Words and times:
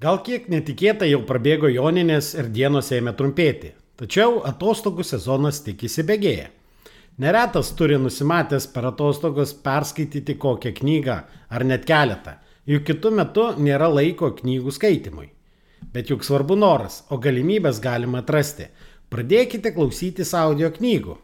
Gal 0.00 0.22
kiek 0.24 0.46
netikėtai 0.48 1.10
jau 1.10 1.18
prabėgo 1.28 1.68
joninės 1.68 2.30
ir 2.32 2.46
dienos 2.48 2.86
ėmė 2.96 3.12
trumpėti, 3.18 3.74
tačiau 4.00 4.38
atostogų 4.48 5.04
sezonas 5.04 5.58
tik 5.66 5.82
įsibėgėja. 5.84 6.46
Neretas 7.20 7.74
turi 7.76 7.98
nusimatęs 8.00 8.64
per 8.72 8.86
atostogas 8.88 9.52
perskaityti 9.66 10.38
kokią 10.40 10.72
knygą 10.78 11.16
ar 11.52 11.64
net 11.68 11.84
keletą, 11.90 12.38
juk 12.64 12.86
kitų 12.88 13.12
metų 13.18 13.44
nėra 13.60 13.90
laiko 13.92 14.30
knygų 14.38 14.72
skaitimui. 14.72 15.28
Bet 15.92 16.08
juk 16.08 16.24
svarbu 16.24 16.56
noras, 16.56 17.02
o 17.12 17.20
galimybės 17.20 17.82
galima 17.84 18.24
atrasti. 18.24 18.70
Pradėkite 19.12 19.74
klausytis 19.76 20.32
audio 20.32 20.72
knygų. 20.72 21.18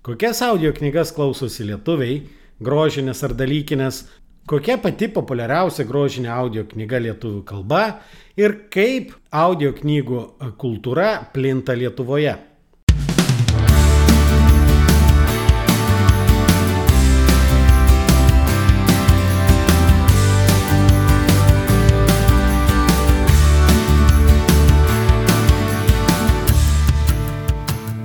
Kokias 0.00 0.40
audio 0.48 0.72
knygas 0.72 1.12
klausosi 1.12 1.68
lietuviai, 1.68 2.22
grožinės 2.64 3.20
ar 3.28 3.36
dalykinės, 3.36 4.06
Kokia 4.44 4.74
pati 4.76 5.06
populiariausia 5.08 5.86
grožinė 5.88 6.28
audio 6.28 6.66
knyga 6.68 6.98
lietuvių 7.00 7.38
kalba 7.48 7.78
ir 8.36 8.52
kaip 8.68 9.14
audio 9.32 9.72
knygų 9.72 10.20
kultūra 10.60 11.06
plinta 11.32 11.72
Lietuvoje. 11.72 12.36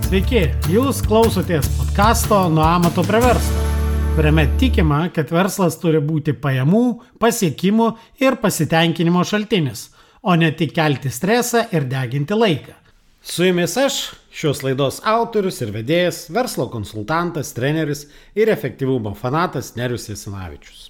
Sveiki, 0.08 0.48
jūs 0.72 1.04
klausotės 1.04 1.68
podkasto 1.76 2.48
Nuo 2.48 2.64
amato 2.64 3.04
prie 3.04 3.28
verslo 3.28 3.69
kuriame 4.16 4.48
tikima, 4.60 5.10
kad 5.16 5.32
verslas 5.32 5.78
turi 5.80 6.00
būti 6.04 6.34
pajamų, 6.42 6.84
pasiekimų 7.22 7.88
ir 8.24 8.36
pasitenkinimo 8.42 9.24
šaltinis, 9.28 9.90
o 10.22 10.36
ne 10.36 10.50
tik 10.52 10.74
kelti 10.76 11.12
stresą 11.14 11.66
ir 11.76 11.86
deginti 11.90 12.36
laiką. 12.36 12.76
Su 13.22 13.46
jumis 13.46 13.78
aš, 13.78 14.00
šios 14.32 14.64
laidos 14.64 15.00
autorius 15.06 15.62
ir 15.62 15.72
vedėjas, 15.76 16.24
verslo 16.34 16.66
konsultantas, 16.72 17.54
treneris 17.54 18.08
ir 18.36 18.52
efektyvumo 18.52 19.14
fanatas 19.16 19.76
Nerius 19.78 20.10
Jasinavičius. 20.10 20.90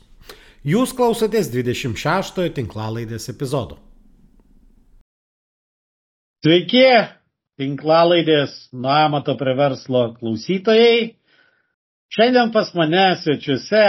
Jūs 0.64 0.96
klausotės 0.96 1.52
26 1.54 2.50
tinklalaidės 2.56 3.30
epizodo. 3.32 3.78
Sveiki, 6.44 6.88
tinklalaidės 7.60 8.70
nuo 8.72 8.92
amato 8.96 9.36
prie 9.40 9.56
verslo 9.60 10.10
klausytojai. 10.16 11.19
Šiandien 12.10 12.50
pas 12.50 12.72
mane 12.74 13.04
svečiuose 13.22 13.84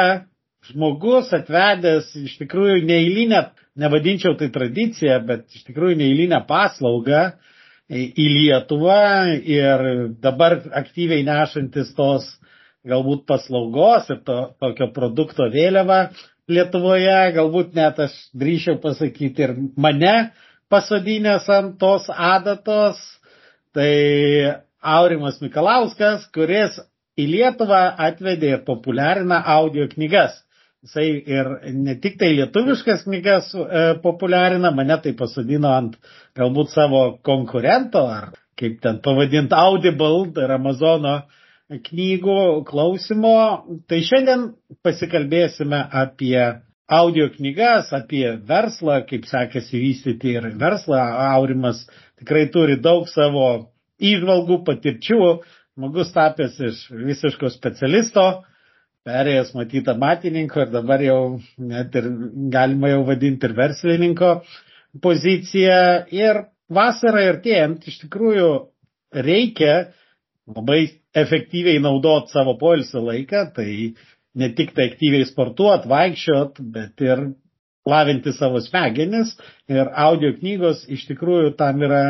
žmogus 0.69 1.31
atvedęs 1.33 2.11
iš 2.21 2.35
tikrųjų 2.43 2.83
neįlinę, 2.85 3.39
nevadinčiau 3.81 4.35
tai 4.37 4.51
tradiciją, 4.53 5.17
bet 5.25 5.47
iš 5.57 5.65
tikrųjų 5.71 5.97
neįlinę 6.03 6.43
paslaugą 6.49 7.23
į 7.91 8.27
Lietuvą 8.35 8.99
ir 9.41 9.87
dabar 10.21 10.59
aktyviai 10.83 11.25
nešantis 11.25 11.95
tos 11.97 12.29
galbūt 12.87 13.25
paslaugos 13.29 14.13
ir 14.13 14.21
to, 14.29 14.39
tokio 14.61 14.91
produkto 14.93 15.49
vėliavą 15.53 16.03
Lietuvoje, 16.51 17.19
galbūt 17.37 17.73
net 17.79 17.99
aš 18.03 18.15
drįšiau 18.37 18.81
pasakyti 18.83 19.47
ir 19.47 19.57
mane 19.81 20.15
pasodinęs 20.71 21.49
ant 21.57 21.77
tos 21.81 22.09
adatos, 22.11 23.01
tai 23.73 24.61
Aurimas 24.81 25.39
Mikalauskas, 25.41 26.25
kuris 26.35 26.81
į 27.21 27.27
Lietuvą 27.35 27.81
atvedė 28.09 28.55
ir 28.57 28.63
populiarina 28.67 29.43
audio 29.57 29.87
knygas. 29.93 30.39
Jisai 30.81 31.09
ir 31.29 31.49
ne 31.77 31.95
tik 32.01 32.17
tai 32.21 32.31
lietuviškas 32.39 33.05
knygas 33.05 33.51
e, 33.53 33.83
populiarina, 34.01 34.71
mane 34.73 34.97
tai 35.05 35.13
pasodino 35.19 35.75
ant 35.77 35.99
galbūt 36.39 36.73
savo 36.73 37.03
konkurento, 37.27 38.07
ar 38.09 38.31
kaip 38.61 38.81
ten 38.81 39.01
pavadinti 39.05 39.57
Audible, 39.57 40.31
tai 40.33 40.47
yra 40.49 40.57
Amazono 40.61 41.19
knygų 41.71 42.65
klausimo. 42.69 43.37
Tai 43.89 44.01
šiandien 44.09 44.49
pasikalbėsime 44.85 45.83
apie 46.03 46.39
audio 46.91 47.29
knygas, 47.37 47.93
apie 47.95 48.25
verslą, 48.49 49.03
kaip 49.09 49.29
sekėsi 49.31 49.79
vystyti 49.85 50.35
ir 50.39 50.49
verslą. 50.59 51.01
Aurimas 51.37 51.85
tikrai 52.19 52.49
turi 52.55 52.81
daug 52.83 53.05
savo 53.13 53.51
įžvalgų, 54.01 54.63
patirčių, 54.67 55.21
žmogus 55.79 56.13
tapęs 56.13 56.59
iš 56.69 56.81
visiško 56.93 57.51
specialisto, 57.53 58.25
perėjęs 59.07 59.55
matytą 59.57 59.95
matininko 60.01 60.65
ir 60.65 60.73
dabar 60.75 61.03
jau 61.05 61.21
net 61.57 61.95
ir 61.97 62.09
galima 62.53 62.91
jau 62.93 63.05
vadinti 63.09 63.49
ir 63.49 63.57
verslininko 63.57 64.33
poziciją. 65.03 65.81
Ir 66.13 66.45
vasarą 66.71 67.25
artėjant 67.35 67.87
iš 67.89 68.01
tikrųjų 68.05 68.51
reikia 69.27 69.75
labai 70.51 70.81
efektyviai 71.17 71.81
naudot 71.83 72.31
savo 72.31 72.57
poilsio 72.61 73.03
laiką, 73.07 73.47
tai 73.55 73.95
ne 74.35 74.51
tik 74.55 74.75
tai 74.77 74.91
aktyviai 74.91 75.27
sportuot, 75.27 75.87
vaikščiot, 75.91 76.61
bet 76.75 77.03
ir 77.03 77.31
lavinti 77.89 78.35
savo 78.37 78.61
smegenis 78.63 79.33
ir 79.71 79.89
audio 79.97 80.35
knygos 80.37 80.85
iš 80.93 81.07
tikrųjų 81.09 81.55
tam 81.59 81.81
yra 81.87 82.05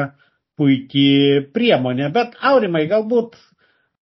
puikiai 0.61 1.47
priemonė. 1.55 2.11
Bet 2.13 2.35
aurimai, 2.45 2.85
galbūt 2.91 3.39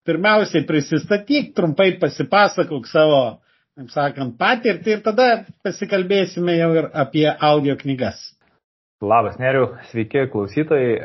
pirmiausiai 0.07 0.65
prisistatyk, 0.67 1.51
trumpai 1.57 1.91
pasipasakok 2.01 2.87
savo, 2.89 3.21
taip 3.77 3.91
sakant, 3.93 4.37
patirtį 4.39 4.95
ir 4.95 5.03
tada 5.05 5.27
pasikalbėsime 5.65 6.55
jau 6.57 6.71
ir 6.79 6.89
apie 6.95 7.27
audio 7.29 7.75
knygas. 7.79 8.17
Labas, 9.03 9.37
Neriu, 9.37 9.75
sveiki 9.91 10.25
klausytojai. 10.33 10.97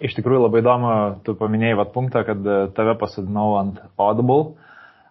Iš 0.00 0.14
tikrųjų 0.16 0.44
labai 0.46 0.60
įdomu, 0.62 0.90
tu 1.26 1.34
paminėjai 1.36 1.76
vat 1.80 1.90
punktą, 1.92 2.22
kad 2.24 2.44
e, 2.46 2.58
tave 2.76 2.94
pasodinau 3.00 3.56
ant 3.58 3.80
Audible, 3.98 4.54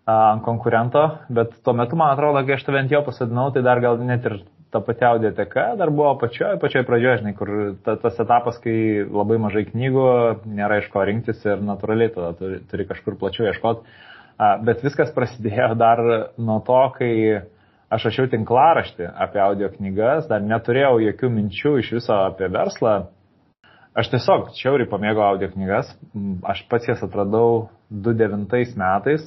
ant 0.07 0.41
konkurento, 0.45 1.01
bet 1.35 1.51
tuo 1.65 1.73
metu, 1.75 1.99
man 1.99 2.13
atrodo, 2.13 2.39
kai 2.47 2.55
aš 2.55 2.63
tave 2.65 2.79
ant 2.79 2.93
jo 2.95 3.01
pasodinau, 3.05 3.49
tai 3.53 3.61
dar 3.65 3.81
gal 3.83 3.99
net 4.07 4.23
ir 4.25 4.37
ta 4.71 4.79
pati 4.79 5.05
audioteka 5.05 5.75
dar 5.77 5.89
buvo 5.89 6.13
pačioje, 6.21 6.59
pačioje 6.61 6.85
pradžioje, 6.85 7.17
žinai, 7.23 7.33
kur 7.37 7.51
ta, 7.85 7.95
tas 8.01 8.19
etapas, 8.21 8.59
kai 8.61 9.05
labai 9.05 9.39
mažai 9.41 9.65
knygų, 9.69 10.09
nėra 10.45 10.77
iš 10.81 10.89
ko 10.93 11.03
rinktis 11.09 11.41
ir 11.47 11.63
natūraliai 11.65 12.13
tada 12.13 12.35
turi, 12.37 12.59
turi 12.69 12.85
kažkur 12.89 13.17
plačiau 13.19 13.49
ieškoti. 13.49 13.97
Bet 14.67 14.83
viskas 14.85 15.09
prasidėjo 15.15 15.73
dar 15.79 16.01
nuo 16.37 16.59
to, 16.67 16.81
kai 16.99 17.13
aš 17.89 18.05
rašiau 18.11 18.29
tinklaraštį 18.31 19.09
apie 19.25 19.41
audio 19.43 19.71
knygas, 19.73 20.29
dar 20.29 20.45
neturėjau 20.45 20.99
jokių 21.07 21.31
minčių 21.33 21.73
iš 21.81 21.95
viso 21.97 22.19
apie 22.29 22.51
verslą. 22.53 22.99
Aš 23.97 24.11
tiesiog 24.13 24.53
šiauriai 24.55 24.87
pamėgau 24.87 25.25
audio 25.25 25.49
knygas, 25.49 25.89
aš 26.45 26.61
pats 26.69 26.87
jas 26.87 27.01
atradau 27.03 27.71
2009 27.89 28.77
metais, 28.77 29.25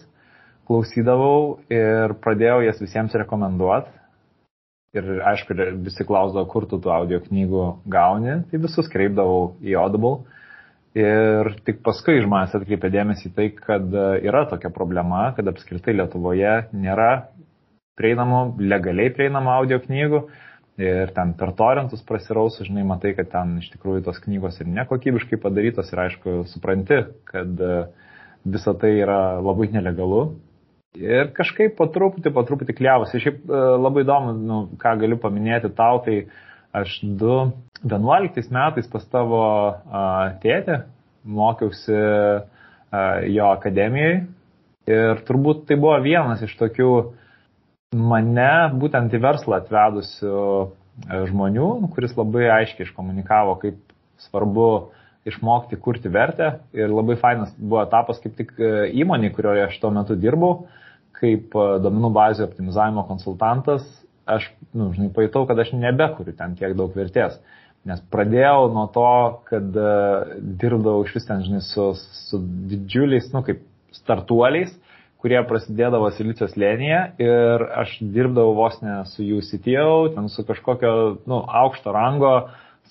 klausydavau 0.70 1.58
ir 1.66 2.14
pradėjau 2.22 2.62
jas 2.69 2.78
visiems 2.81 3.19
rekomenduoti 3.19 3.91
Ir 4.92 5.06
aišku, 5.25 5.54
visi 5.80 6.04
klausdavo, 6.04 6.44
kur 6.53 6.66
tu 6.69 6.76
tų 6.84 6.91
audio 6.92 7.16
knygų 7.25 7.62
gauni, 7.88 8.34
tai 8.50 8.58
visus 8.60 8.91
kreipdavau 8.92 9.54
į 9.64 9.78
Audible. 9.80 10.26
Ir 10.92 11.48
tik 11.64 11.78
paskui 11.86 12.19
žmonės 12.20 12.53
atkreipė 12.58 12.91
dėmesį 12.92 13.31
tai, 13.32 13.47
kad 13.56 13.86
e, 13.88 14.02
yra 14.28 14.42
tokia 14.50 14.69
problema, 14.75 15.31
kad 15.32 15.48
apskritai 15.48 15.94
Lietuvoje 15.97 16.52
nėra 16.76 17.08
prieinamų, 17.97 18.42
legaliai 18.60 19.14
prieinamų 19.16 19.54
audio 19.54 19.81
knygų. 19.81 20.22
Ir 20.84 21.16
ten 21.16 21.32
per 21.41 21.54
torentus 21.56 22.04
prasirausi, 22.04 22.69
žinai, 22.69 22.84
matai, 22.92 23.14
kad 23.16 23.32
ten 23.32 23.56
iš 23.64 23.72
tikrųjų 23.72 24.04
tos 24.10 24.20
knygos 24.26 24.60
ir 24.60 24.69
nekokybiškai 24.76 25.41
padarytos 25.41 25.88
ir 25.94 26.04
aišku, 26.04 26.42
supranti, 26.52 27.00
kad 27.32 27.64
e, 27.64 27.82
visa 28.44 28.76
tai 28.76 28.98
yra 29.00 29.22
labai 29.41 29.72
nelegalu 29.72 30.26
Ir 30.98 31.30
kažkaip 31.32 31.78
po 31.78 31.86
truputį, 31.88 32.30
po 32.34 32.42
truputį 32.44 32.75
kliavosi. 32.76 33.20
Šiaip 33.22 33.47
e, 33.48 33.60
labai 33.80 34.03
įdomu, 34.04 34.34
nu, 34.36 34.58
ką 34.80 34.98
galiu 35.00 35.16
paminėti 35.20 35.70
tau, 35.72 36.03
tai 36.04 36.26
aš 36.76 36.98
2011 37.04 38.52
metais 38.52 38.90
pas 38.93 39.06
tavo 39.12 39.40
tėtę 40.43 40.82
mokiausi 41.25 41.96
jo 43.32 43.49
akademijoje 43.52 44.22
ir 44.90 45.20
turbūt 45.28 45.66
tai 45.69 45.76
buvo 45.81 45.99
vienas 46.05 46.43
iš 46.44 46.55
tokių 46.58 46.88
mane 47.96 48.52
būtent 48.81 49.12
į 49.12 49.20
verslą 49.22 49.61
atvedusių 49.61 50.40
žmonių, 51.28 51.69
kuris 51.94 52.16
labai 52.19 52.49
aiškiai 52.56 52.88
iškomunikavo, 52.88 53.56
kaip 53.62 53.78
svarbu 54.26 54.69
išmokti 55.28 55.78
kurti 55.81 56.11
vertę. 56.12 56.50
Ir 56.76 56.93
labai 56.93 57.16
fainas 57.20 57.52
buvo 57.56 57.84
etapas 57.84 58.20
kaip 58.25 58.37
tik 58.40 58.56
įmonė, 58.61 59.32
kurioje 59.37 59.69
aš 59.69 59.78
tuo 59.81 59.93
metu 59.94 60.16
dirbau 60.19 60.66
kaip 61.22 61.54
e, 61.54 61.66
domenų 61.84 62.12
bazių 62.16 62.46
optimizavimo 62.48 63.06
konsultantas, 63.08 63.86
aš, 64.28 64.48
nu, 64.74 64.90
žinai, 64.94 65.10
pajutau, 65.14 65.46
kad 65.48 65.58
aš 65.62 65.72
nebekuriu 65.78 66.34
ten 66.38 66.56
tiek 66.58 66.74
daug 66.78 66.94
vertės. 66.96 67.38
Nes 67.88 67.98
pradėjau 68.14 68.69
nuo 68.70 68.84
to, 68.94 69.08
kad 69.48 69.74
uh, 69.74 70.36
dirbdavau 70.38 71.02
iš 71.02 71.16
vis 71.16 71.24
ten, 71.26 71.40
žinai, 71.42 71.64
su, 71.66 71.88
su 71.98 72.38
didžiuliais, 72.70 73.26
nu, 73.34 73.40
kaip 73.42 73.64
startuoliais, 73.96 74.70
kurie 75.22 75.40
prasidėdavo 75.46 76.10
Silicijos 76.14 76.54
lėnyje 76.58 77.00
ir 77.22 77.64
aš 77.82 77.96
dirbdavau 78.02 78.54
vos 78.58 78.78
ne 78.82 79.00
su 79.10 79.26
jų 79.26 79.42
CTO, 79.46 79.96
ten 80.14 80.30
su 80.30 80.46
kažkokio 80.46 80.92
nu, 81.30 81.40
aukšto 81.62 81.94
rango, 81.94 82.32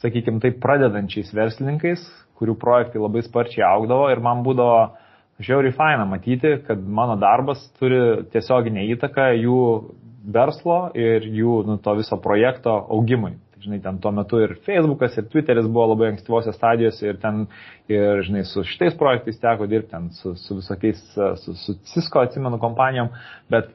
sakykime, 0.03 0.39
taip 0.43 0.59
pradedančiais 0.63 1.31
verslininkais, 1.35 2.03
kurių 2.39 2.55
projektai 2.59 2.99
labai 3.03 3.23
sparčiai 3.25 3.63
augdavo 3.67 4.09
ir 4.11 4.23
man 4.23 4.43
būdavo 4.45 4.77
žiauriai 5.41 5.75
faina 5.75 6.05
matyti, 6.05 6.55
kad 6.67 6.81
mano 6.81 7.17
darbas 7.19 7.63
turi 7.79 8.01
tiesioginę 8.33 8.85
įtaką 8.95 9.31
jų 9.39 9.61
verslo 10.33 10.81
ir 10.97 11.25
jų 11.25 11.61
nu, 11.67 11.77
to 11.81 11.95
viso 11.99 12.17
projekto 12.21 12.73
augimui. 12.93 13.37
Žinai, 13.61 13.77
ten 13.83 13.99
tuo 14.01 14.09
metu 14.15 14.39
ir 14.41 14.55
Facebookas, 14.65 15.19
ir 15.19 15.27
Twitteris 15.29 15.67
buvo 15.69 15.91
labai 15.91 16.07
ankstyvosios 16.15 16.55
stadijose 16.57 17.11
ir 17.11 17.19
ten, 17.21 17.43
ir, 17.91 18.23
žinai, 18.25 18.41
su 18.49 18.63
šitais 18.65 18.95
projektais 18.97 19.37
teko 19.41 19.67
dirbti, 19.69 19.91
ten 19.91 20.07
su, 20.17 20.33
su 20.41 20.57
visokiais, 20.57 21.03
su, 21.43 21.53
su 21.53 21.75
Cisco, 21.91 22.23
atsimenu, 22.23 22.57
kompanijom, 22.61 23.11
bet, 23.53 23.69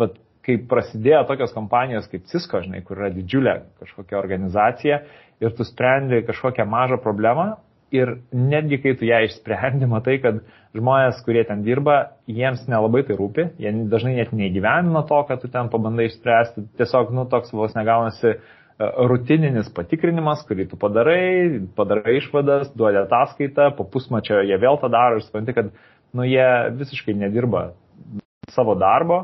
bet 0.00 0.16
kai 0.46 0.56
prasidėjo 0.70 1.26
tokios 1.28 1.52
kompanijos 1.52 2.08
kaip 2.08 2.24
Cisco, 2.32 2.62
žinai, 2.64 2.80
kur 2.86 3.02
yra 3.02 3.10
didžiulė 3.12 3.58
kažkokia 3.82 4.16
organizacija 4.22 5.02
ir 5.44 5.52
tu 5.56 5.68
sprendi 5.68 6.22
kažkokią 6.24 6.64
mažą 6.68 6.96
problemą 7.04 7.50
ir 7.94 8.14
netgi 8.32 8.78
kai 8.82 8.94
tu 8.98 9.08
ją 9.08 9.22
išsprendi, 9.26 9.88
matai, 9.90 10.18
kad 10.22 10.40
žmonės, 10.76 11.18
kurie 11.26 11.42
ten 11.48 11.64
dirba, 11.66 12.16
jiems 12.30 12.64
nelabai 12.70 13.02
tai 13.08 13.18
rūpi, 13.18 13.48
jie 13.62 13.74
dažnai 13.90 14.14
net 14.20 14.32
neįgyvenina 14.36 15.02
to, 15.08 15.20
kad 15.28 15.42
tu 15.42 15.50
ten 15.50 15.72
pabandai 15.72 16.06
išspręsti, 16.10 16.68
tiesiog, 16.78 17.10
nu, 17.16 17.26
toks 17.30 17.54
vos 17.56 17.74
negaunasi 17.78 18.38
E, 18.80 18.86
rutininis 19.10 19.68
patikrinimas, 19.76 20.42
kurį 20.48 20.70
tu 20.70 20.78
padarai, 20.80 21.60
padarai 21.76 22.16
išvadas, 22.20 22.70
duodi 22.78 23.02
ataskaitą, 23.02 23.68
po 23.76 23.84
pusmačio 23.84 24.40
jie 24.46 24.56
vėl 24.62 24.80
tą 24.80 24.88
daro 24.92 25.18
ir 25.18 25.26
supranti, 25.26 25.54
kad 25.56 25.68
nu, 26.16 26.24
jie 26.24 26.46
visiškai 26.78 27.16
nedirba 27.18 27.70
savo 28.54 28.76
darbo. 28.80 29.20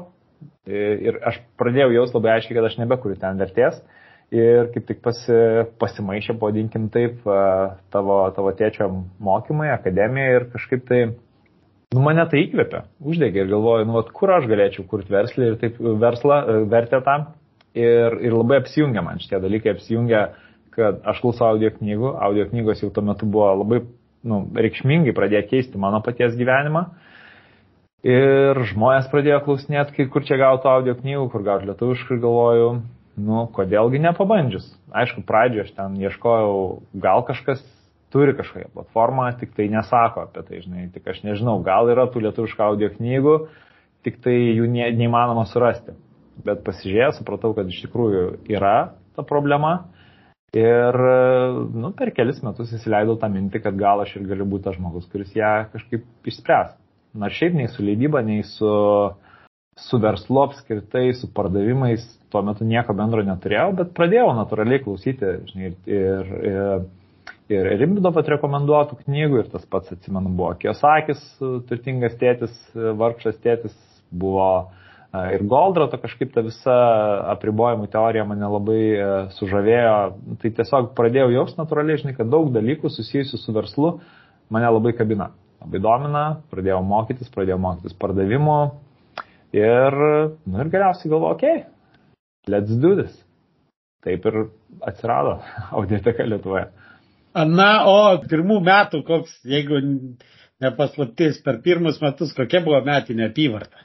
Ir 0.69 1.21
aš 1.25 1.39
pradėjau 1.61 1.93
jaus 1.95 2.13
labai 2.13 2.35
aiškiai, 2.35 2.59
kad 2.59 2.67
aš 2.69 2.77
nebekuriu 2.83 3.17
ten 3.23 3.39
vertės 3.41 3.79
ir 4.35 4.71
kaip 4.75 4.87
tik 4.89 5.03
pasi, 5.05 5.37
pasimaišė, 5.81 6.35
pavadinkim 6.41 6.89
taip, 6.95 7.21
tavo, 7.95 8.19
tavo 8.35 8.53
tėčio 8.59 8.89
mokymai, 9.23 9.71
akademija 9.75 10.41
ir 10.41 10.49
kažkaip 10.55 10.87
tai 10.89 11.01
nu, 11.95 12.03
mane 12.03 12.25
tai 12.31 12.43
įkvėpė, 12.47 12.83
uždegė 13.07 13.45
ir 13.45 13.53
galvoju, 13.53 13.87
nu, 13.89 13.97
vat, 14.01 14.11
kur 14.17 14.33
aš 14.35 14.49
galėčiau 14.51 14.87
kurti 14.91 15.15
verslą 15.15 15.53
ir 15.53 15.61
taip 15.61 15.79
verslą, 16.03 16.41
e, 16.43 16.65
vertę 16.73 17.01
tam 17.07 17.31
ir, 17.77 18.19
ir 18.25 18.35
labai 18.35 18.61
apsijungia 18.63 19.05
man 19.07 19.23
šitie 19.23 19.41
dalykai, 19.43 19.77
apsijungia, 19.77 20.27
kad 20.77 20.99
aš 21.09 21.23
klausau 21.23 21.53
audio 21.53 21.71
knygų, 21.77 22.17
audio 22.27 22.49
knygos 22.51 22.83
jau 22.83 22.91
tuo 22.93 23.05
metu 23.07 23.29
buvo 23.31 23.53
labai 23.63 23.85
nu, 24.27 24.43
reikšmingai 24.59 25.15
pradėję 25.17 25.47
keisti 25.53 25.81
mano 25.81 26.03
paties 26.05 26.35
gyvenimą. 26.37 26.89
Ir 28.07 28.59
žmonės 28.71 29.09
pradėjo 29.11 29.41
klausinėti, 29.47 30.05
kur 30.13 30.23
čia 30.27 30.37
gauti 30.39 30.69
audio 30.71 30.95
knygų, 30.99 31.25
kur 31.33 31.43
gauti 31.47 31.67
lietuviškai, 31.71 32.19
galvoju, 32.23 32.69
nu, 33.17 33.47
kodėlgi 33.57 34.01
nepabandžius. 34.05 34.69
Aišku, 34.93 35.25
pradžioje 35.29 35.67
aš 35.67 35.75
ten 35.77 35.99
ieškojau, 36.01 36.57
gal 37.03 37.25
kažkas 37.29 37.63
turi 38.15 38.37
kažkokią 38.39 38.71
platformą, 38.75 39.29
tik 39.41 39.55
tai 39.57 39.69
nesako 39.73 40.27
apie 40.29 40.45
tai, 40.47 40.63
žinai, 40.65 40.89
tik 40.95 41.09
aš 41.11 41.23
nežinau, 41.27 41.59
gal 41.65 41.91
yra 41.93 42.07
tų 42.09 42.27
lietuviškų 42.29 42.63
audio 42.65 42.91
knygų, 42.95 43.39
tik 44.07 44.21
tai 44.25 44.37
jų 44.37 44.69
ne, 44.71 44.91
neįmanoma 44.97 45.49
surasti 45.51 45.97
bet 46.45 46.63
pasižiūrėjęs 46.67 47.21
supratau, 47.21 47.53
kad 47.57 47.69
iš 47.71 47.83
tikrųjų 47.87 48.25
yra 48.53 48.77
ta 49.17 49.25
problema. 49.27 49.89
Ir 50.57 50.97
nu, 51.77 51.91
per 51.97 52.13
kelis 52.17 52.39
metus 52.45 52.73
įsileidau 52.77 53.19
tą 53.21 53.29
mintį, 53.33 53.61
kad 53.65 53.77
gal 53.77 54.01
aš 54.05 54.15
ir 54.17 54.29
galiu 54.31 54.47
būti 54.49 54.69
tas 54.69 54.77
žmogus, 54.79 55.09
kuris 55.13 55.35
ją 55.37 55.67
kažkaip 55.73 56.07
išspręs. 56.31 56.77
Na 57.17 57.29
šiaip 57.33 57.57
nei 57.57 57.69
su 57.73 57.85
leidyba, 57.85 58.23
nei 58.25 58.45
su, 58.47 58.71
su 59.81 60.01
verslu 60.01 60.43
apskritai, 60.45 61.11
su 61.17 61.29
pardavimais 61.35 62.05
tuo 62.37 62.45
metu 62.45 62.69
nieko 62.69 62.95
bendro 62.97 63.25
neturėjau, 63.25 63.73
bet 63.81 63.93
pradėjau 63.97 64.31
natūraliai 64.37 64.85
klausyti 64.85 65.35
žinai, 65.51 65.75
ir, 65.89 66.33
ir, 66.53 66.87
ir 67.57 67.71
Rimbido 67.81 68.13
pat 68.13 68.29
rekomenduotų 68.37 69.01
knygų 69.03 69.43
ir 69.43 69.53
tas 69.57 69.65
pats, 69.73 69.97
atsimenu, 69.97 70.37
buvo 70.37 70.53
Kiosakis, 70.61 71.23
turtingas 71.69 72.19
tėtis, 72.21 72.57
vargšas 72.75 73.41
tėtis, 73.45 73.77
buvo 74.15 74.51
uh, 74.59 74.87
Ir 75.15 75.45
Goldrato 75.49 75.99
kažkaip 76.01 76.33
ta 76.35 76.43
visa 76.45 76.75
apribojimų 77.33 77.89
teorija 77.93 78.25
mane 78.29 78.49
labai 78.51 78.81
e, 78.93 79.07
sužavėjo. 79.37 79.95
Tai 80.43 80.51
tiesiog 80.59 80.91
pradėjau 80.99 81.31
jaus 81.33 81.55
natūraliai, 81.59 82.01
žinai, 82.03 82.17
kad 82.19 82.31
daug 82.33 82.51
dalykų 82.55 82.91
susijusių 82.93 83.41
su 83.41 83.55
verslu 83.57 83.93
mane 84.53 84.69
labai 84.69 84.93
kabina. 84.99 85.31
Labai 85.63 85.81
domina, 85.83 86.25
pradėjau 86.53 86.83
mokytis, 86.87 87.31
pradėjau 87.33 87.59
mokytis 87.63 87.97
pardavimo 87.97 88.59
ir, 89.57 89.97
nu 90.45 90.61
ir 90.61 90.73
galiausiai 90.75 91.11
galvoju, 91.15 91.33
okei, 91.33 91.55
okay, 91.63 91.76
let's 92.49 92.71
do 92.71 92.95
this. 93.03 93.15
Taip 94.07 94.27
ir 94.27 94.37
atsirado 94.87 95.41
audioteka 95.79 96.27
Lietuvoje. 96.27 96.69
Na, 97.37 97.71
o 97.85 97.97
pirmų 98.25 98.63
metų, 98.65 99.03
koks, 99.05 99.35
jeigu 99.45 99.81
nepaslaptis, 100.63 101.43
per 101.45 101.59
pirmus 101.65 101.99
metus, 102.01 102.33
kokia 102.37 102.63
buvo 102.65 102.79
metinė 102.87 103.27
apyvarta? 103.29 103.83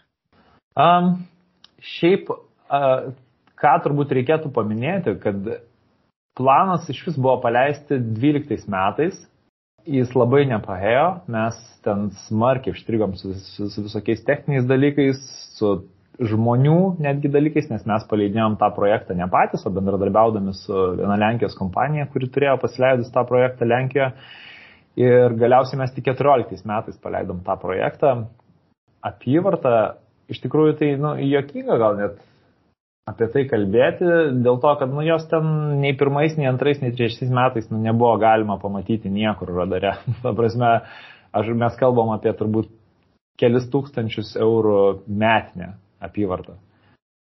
Um, 0.79 1.25
šiaip, 1.97 2.31
uh, 2.31 3.09
ką 3.59 3.73
turbūt 3.83 4.13
reikėtų 4.15 4.53
paminėti, 4.55 5.17
kad 5.19 5.49
planas 6.39 6.87
iš 6.93 7.01
vis 7.09 7.19
buvo 7.19 7.41
paleisti 7.43 7.99
12 7.99 8.71
metais, 8.71 9.19
jis 9.89 10.13
labai 10.15 10.45
nepaėjo, 10.47 11.07
mes 11.33 11.57
ten 11.83 12.07
smarkiai 12.27 12.75
užstrigom 12.77 13.17
su, 13.19 13.33
su, 13.35 13.67
su 13.73 13.83
visokiais 13.83 14.23
techniniais 14.23 14.69
dalykais, 14.69 15.19
su 15.57 15.73
žmonių 16.21 17.01
netgi 17.01 17.31
dalykais, 17.33 17.69
nes 17.71 17.83
mes 17.89 18.05
paleidėjom 18.09 18.57
tą 18.61 18.69
projektą 18.75 19.15
ne 19.17 19.27
patys, 19.31 19.65
o 19.65 19.71
bendradarbiaudami 19.73 20.53
su 20.57 20.75
viena 20.99 21.17
Lenkijos 21.19 21.57
kompanija, 21.57 22.07
kuri 22.13 22.29
turėjo 22.29 22.57
pasileidus 22.61 23.11
tą 23.13 23.23
projektą 23.29 23.67
Lenkijoje. 23.69 24.11
Ir 25.01 25.33
galiausiai 25.39 25.79
mes 25.79 25.93
tik 25.95 26.09
14 26.11 26.67
metais 26.67 26.97
paleidom 27.01 27.39
tą 27.45 27.55
projektą. 27.61 28.15
Apyvarta 29.07 29.95
iš 30.31 30.41
tikrųjų 30.43 30.75
tai, 30.79 30.91
nu, 31.01 31.15
jokinga 31.25 31.77
gal 31.79 31.95
net 31.99 32.19
apie 33.09 33.27
tai 33.33 33.45
kalbėti, 33.49 34.07
dėl 34.45 34.59
to, 34.61 34.73
kad, 34.79 34.91
nu, 34.93 35.01
jos 35.07 35.23
ten 35.31 35.47
nei 35.81 35.95
pirmais, 35.97 36.35
nei 36.37 36.49
antrais, 36.51 36.83
nei 36.83 36.93
trečiais 36.93 37.31
metais, 37.33 37.71
nu, 37.71 37.79
nebuvo 37.81 38.13
galima 38.21 38.59
pamatyti 38.61 39.09
niekur 39.09 39.55
radare. 39.55 39.95
Ta 40.23 40.35
prasme, 40.37 40.75
aš, 41.33 41.53
mes 41.57 41.79
kalbam 41.79 42.13
apie 42.13 42.35
turbūt 42.37 42.69
kelis 43.41 43.65
tūkstančius 43.73 44.35
eurų 44.37 44.81
metinę 45.07 45.71
apyvartą. 46.01 46.57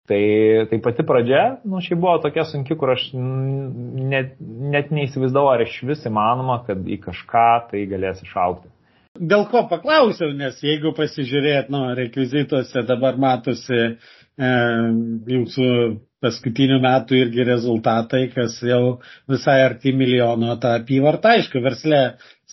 Tai, 0.08 0.24
tai 0.68 0.80
pati 0.84 1.04
pradžia, 1.08 1.44
nu, 1.64 1.80
šiaip 1.80 2.02
buvo 2.04 2.18
tokia 2.26 2.44
sunki, 2.44 2.76
kur 2.76 2.92
aš 2.92 3.06
net, 3.16 4.34
net 4.74 4.90
neįsivaizdavau, 4.92 5.54
ar 5.54 5.64
iš 5.64 5.78
vis 5.88 6.04
įmanoma, 6.10 6.58
kad 6.68 6.82
į 6.84 6.98
kažką 7.06 7.46
tai 7.70 7.86
galės 7.88 8.20
išaukti. 8.26 8.68
Dėl 9.14 9.46
ko 9.48 9.62
paklausiau, 9.70 10.34
nes 10.36 10.58
jeigu 10.66 10.92
pasižiūrėt, 10.98 11.70
nu, 11.72 11.86
rekvizituose 11.96 12.84
dabar 12.90 13.16
matosi 13.22 13.80
e, 13.80 13.94
jūsų 15.38 15.70
paskutinių 16.24 16.80
metų 16.84 17.20
irgi 17.20 17.46
rezultatai, 17.48 18.24
kas 18.34 18.58
jau 18.64 18.98
visai 19.30 19.60
arti 19.68 19.94
milijono 19.96 20.56
tą 20.64 20.78
apyvartą. 20.80 21.36
Aišku, 21.38 21.62
versle 21.64 22.02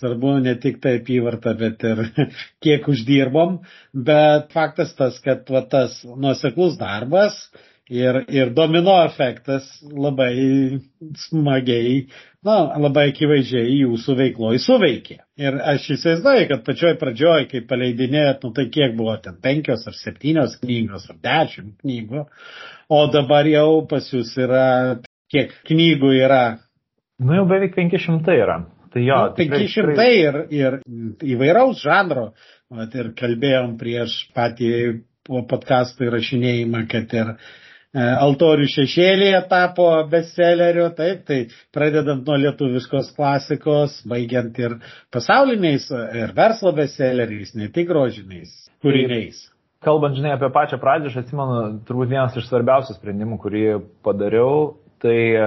svarbu 0.00 0.36
ne 0.44 0.56
tik 0.60 0.80
tai 0.82 0.98
apyvarta, 1.00 1.54
bet 1.58 1.86
ir 1.86 2.04
kiek 2.64 2.88
uždirbom, 2.90 3.60
bet 3.94 4.52
faktas 4.56 4.94
tas, 4.98 5.18
kad 5.24 5.48
va, 5.52 5.64
tas 5.70 6.00
nuoseklus 6.04 6.78
darbas, 6.80 7.44
Ir, 7.90 8.20
ir 8.30 8.52
domino 8.54 8.92
efektas 9.02 9.64
labai 9.82 10.78
smagiai, 11.18 12.04
na, 12.46 12.56
labai 12.80 13.10
akivaizdžiai 13.10 13.76
jūsų 13.82 14.16
veikloje 14.18 14.62
suveikė. 14.64 15.18
Ir 15.40 15.58
aš 15.72 15.90
įsivaizduoju, 15.96 16.48
kad 16.52 16.64
pačioj 16.66 16.94
pradžioj, 17.00 17.46
kai 17.50 17.62
paleidinėjot, 17.68 18.46
nu 18.46 18.54
tai 18.56 18.66
kiek 18.72 18.96
buvo 18.98 19.16
ten 19.24 19.36
penkios 19.44 19.86
ar 19.90 19.96
septynios 19.98 20.56
knygos 20.62 21.08
ar 21.12 21.20
dešimt 21.24 21.84
knygų, 21.84 22.24
o 22.90 23.00
dabar 23.12 23.48
jau 23.50 23.82
pas 23.90 24.08
jūs 24.12 24.32
yra, 24.40 24.66
kiek 25.32 25.52
knygų 25.68 26.14
yra? 26.22 26.44
Nu 27.20 27.36
jau 27.36 27.46
beveik 27.48 27.76
500 27.76 28.38
yra. 28.40 28.62
Tai 28.90 29.02
jo, 29.04 29.18
nu, 29.28 29.36
500 29.36 29.68
tikrai... 29.70 30.10
ir, 30.18 30.40
ir 30.50 30.80
įvairaus 31.36 31.84
žanro. 31.84 32.30
Vat 32.70 32.94
ir 32.94 33.12
kalbėjom 33.18 33.76
prieš 33.78 34.16
patį 34.34 34.70
podcast'ą 35.26 36.06
įrašinėjimą, 36.08 36.84
kad 36.90 37.12
ir 37.14 37.32
altorių 37.94 38.68
šešėlėje 38.70 39.40
tapo 39.50 39.88
bestselleriu, 40.10 40.88
taip, 40.94 41.24
tai 41.26 41.38
pradedant 41.74 42.26
nuo 42.26 42.36
lietuviškos 42.38 43.12
klasikos, 43.16 44.00
baigiant 44.06 44.58
ir 44.62 44.76
pasauliniais 45.10 45.88
ir 45.90 46.34
verslo 46.36 46.72
bestselleriais, 46.76 47.56
ne 47.58 47.70
tik 47.74 47.88
grožiniais 47.90 48.52
kūriniais. 48.84 49.48
Kalbant, 49.80 50.14
žinai, 50.14 50.34
apie 50.36 50.50
pačią 50.52 50.76
pradžią, 50.80 51.08
aš 51.08 51.22
atsimenu, 51.22 51.60
turbūt 51.88 52.10
vienas 52.12 52.34
iš 52.36 52.46
svarbiausių 52.50 52.98
sprendimų, 52.98 53.38
kurį 53.40 53.62
padariau, 54.04 54.74
tai 55.00 55.16
e, 55.32 55.46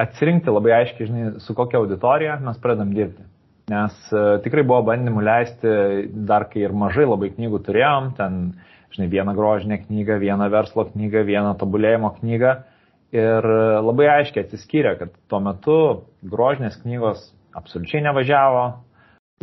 atsirinkti 0.00 0.54
labai 0.54 0.72
aiškiai, 0.78 1.08
žinai, 1.10 1.26
su 1.44 1.54
kokia 1.56 1.82
auditorija 1.82 2.38
mes 2.40 2.56
pradam 2.62 2.94
dirbti. 2.96 3.26
Nes 3.68 3.98
e, 4.08 4.22
tikrai 4.46 4.64
buvo 4.64 4.80
bandymų 4.88 5.26
leisti, 5.26 5.74
dar 6.26 6.46
kai 6.48 6.64
ir 6.64 6.72
mažai 6.72 7.04
labai 7.04 7.28
knygų 7.34 7.60
turėjom, 7.68 8.14
ten, 8.16 8.40
žinai, 8.96 9.10
vieną 9.12 9.36
grožinę 9.36 9.78
knygą, 9.84 10.18
vieną 10.22 10.48
verslo 10.52 10.86
knygą, 10.88 11.22
vieną 11.28 11.54
tobulėjimo 11.60 12.14
knygą. 12.18 12.56
Ir 13.14 13.46
e, 13.46 13.60
labai 13.86 14.08
aiškiai 14.18 14.44
atsiskyrė, 14.46 14.96
kad 14.98 15.14
tuo 15.30 15.40
metu 15.44 15.78
grožinės 16.26 16.80
knygos 16.82 17.28
absoliučiai 17.56 18.02
nevažiavo, 18.08 18.66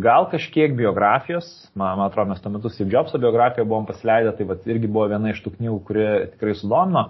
Gal 0.01 0.25
kažkiek 0.25 0.71
biografijos, 0.73 1.45
man, 1.77 1.99
man 1.99 2.07
atrodo, 2.07 2.31
mes 2.31 2.39
tuo 2.41 2.49
metu 2.49 2.69
Steve 2.73 2.89
Jobso 2.89 3.19
biografiją 3.21 3.65
buvom 3.69 3.85
pasileidę, 3.85 4.31
tai 4.33 4.47
vat, 4.49 4.63
irgi 4.65 4.87
buvo 4.89 5.05
viena 5.11 5.29
iš 5.29 5.43
tų 5.45 5.51
knygų, 5.53 5.75
kuri 5.85 6.05
tikrai 6.31 6.55
sudomino. 6.57 7.03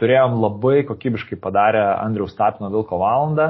Turėjom 0.00 0.34
labai 0.42 0.80
kokybiškai 0.88 1.38
padarę 1.40 1.84
Andriaus 2.00 2.34
Tapino 2.36 2.72
Vilko 2.74 2.98
valandą 2.98 3.46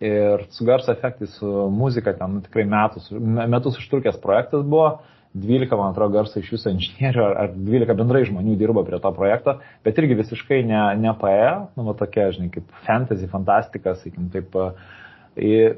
ir 0.00 0.46
su 0.54 0.64
garso 0.64 0.94
efektais, 0.94 1.34
su 1.40 1.66
muzika, 1.74 2.14
ten 2.16 2.38
tikrai 2.46 2.64
metus, 2.70 3.10
metus 3.10 3.82
užtrukęs 3.82 4.22
projektas 4.22 4.62
buvo. 4.62 5.00
12, 5.34 5.76
man 5.78 5.92
atrodo, 5.92 6.16
garso 6.18 6.40
iš 6.40 6.48
viso 6.56 6.72
inžinierių 6.74 7.22
ar, 7.22 7.36
ar 7.44 7.52
12 7.54 7.98
bendrai 7.98 8.24
žmonių 8.26 8.56
dirbo 8.58 8.82
prie 8.86 8.98
to 9.02 9.12
projekto, 9.14 9.58
bet 9.86 9.98
irgi 10.02 10.18
visiškai 10.18 10.62
ne, 10.66 10.80
nepaėjo, 11.04 11.52
nu, 11.76 11.84
va 11.86 11.94
tokia, 11.98 12.30
žinai, 12.34 12.50
kaip 12.54 12.72
fantasy, 12.86 13.28
fantastika, 13.30 13.94
sakykim, 14.00 14.26
taip. 14.34 14.56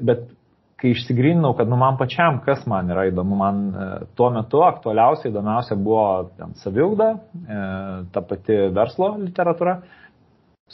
Bet 0.01 0.25
kai 0.83 0.91
išsigryninau, 0.91 1.53
kad 1.55 1.69
nu, 1.71 1.77
man 1.79 1.95
pačiam, 1.95 2.41
kas 2.43 2.65
man 2.67 2.89
yra 2.91 3.05
įdomu, 3.07 3.37
man 3.39 3.59
e, 3.71 3.85
tuo 4.19 4.27
metu 4.35 4.65
aktualiausia, 4.67 5.29
įdomiausia 5.29 5.77
buvo 5.79 6.07
ten 6.35 6.51
saviugda, 6.59 7.07
e, 7.39 7.59
ta 8.11 8.23
pati 8.27 8.57
verslo 8.75 9.13
literatūra. 9.21 9.77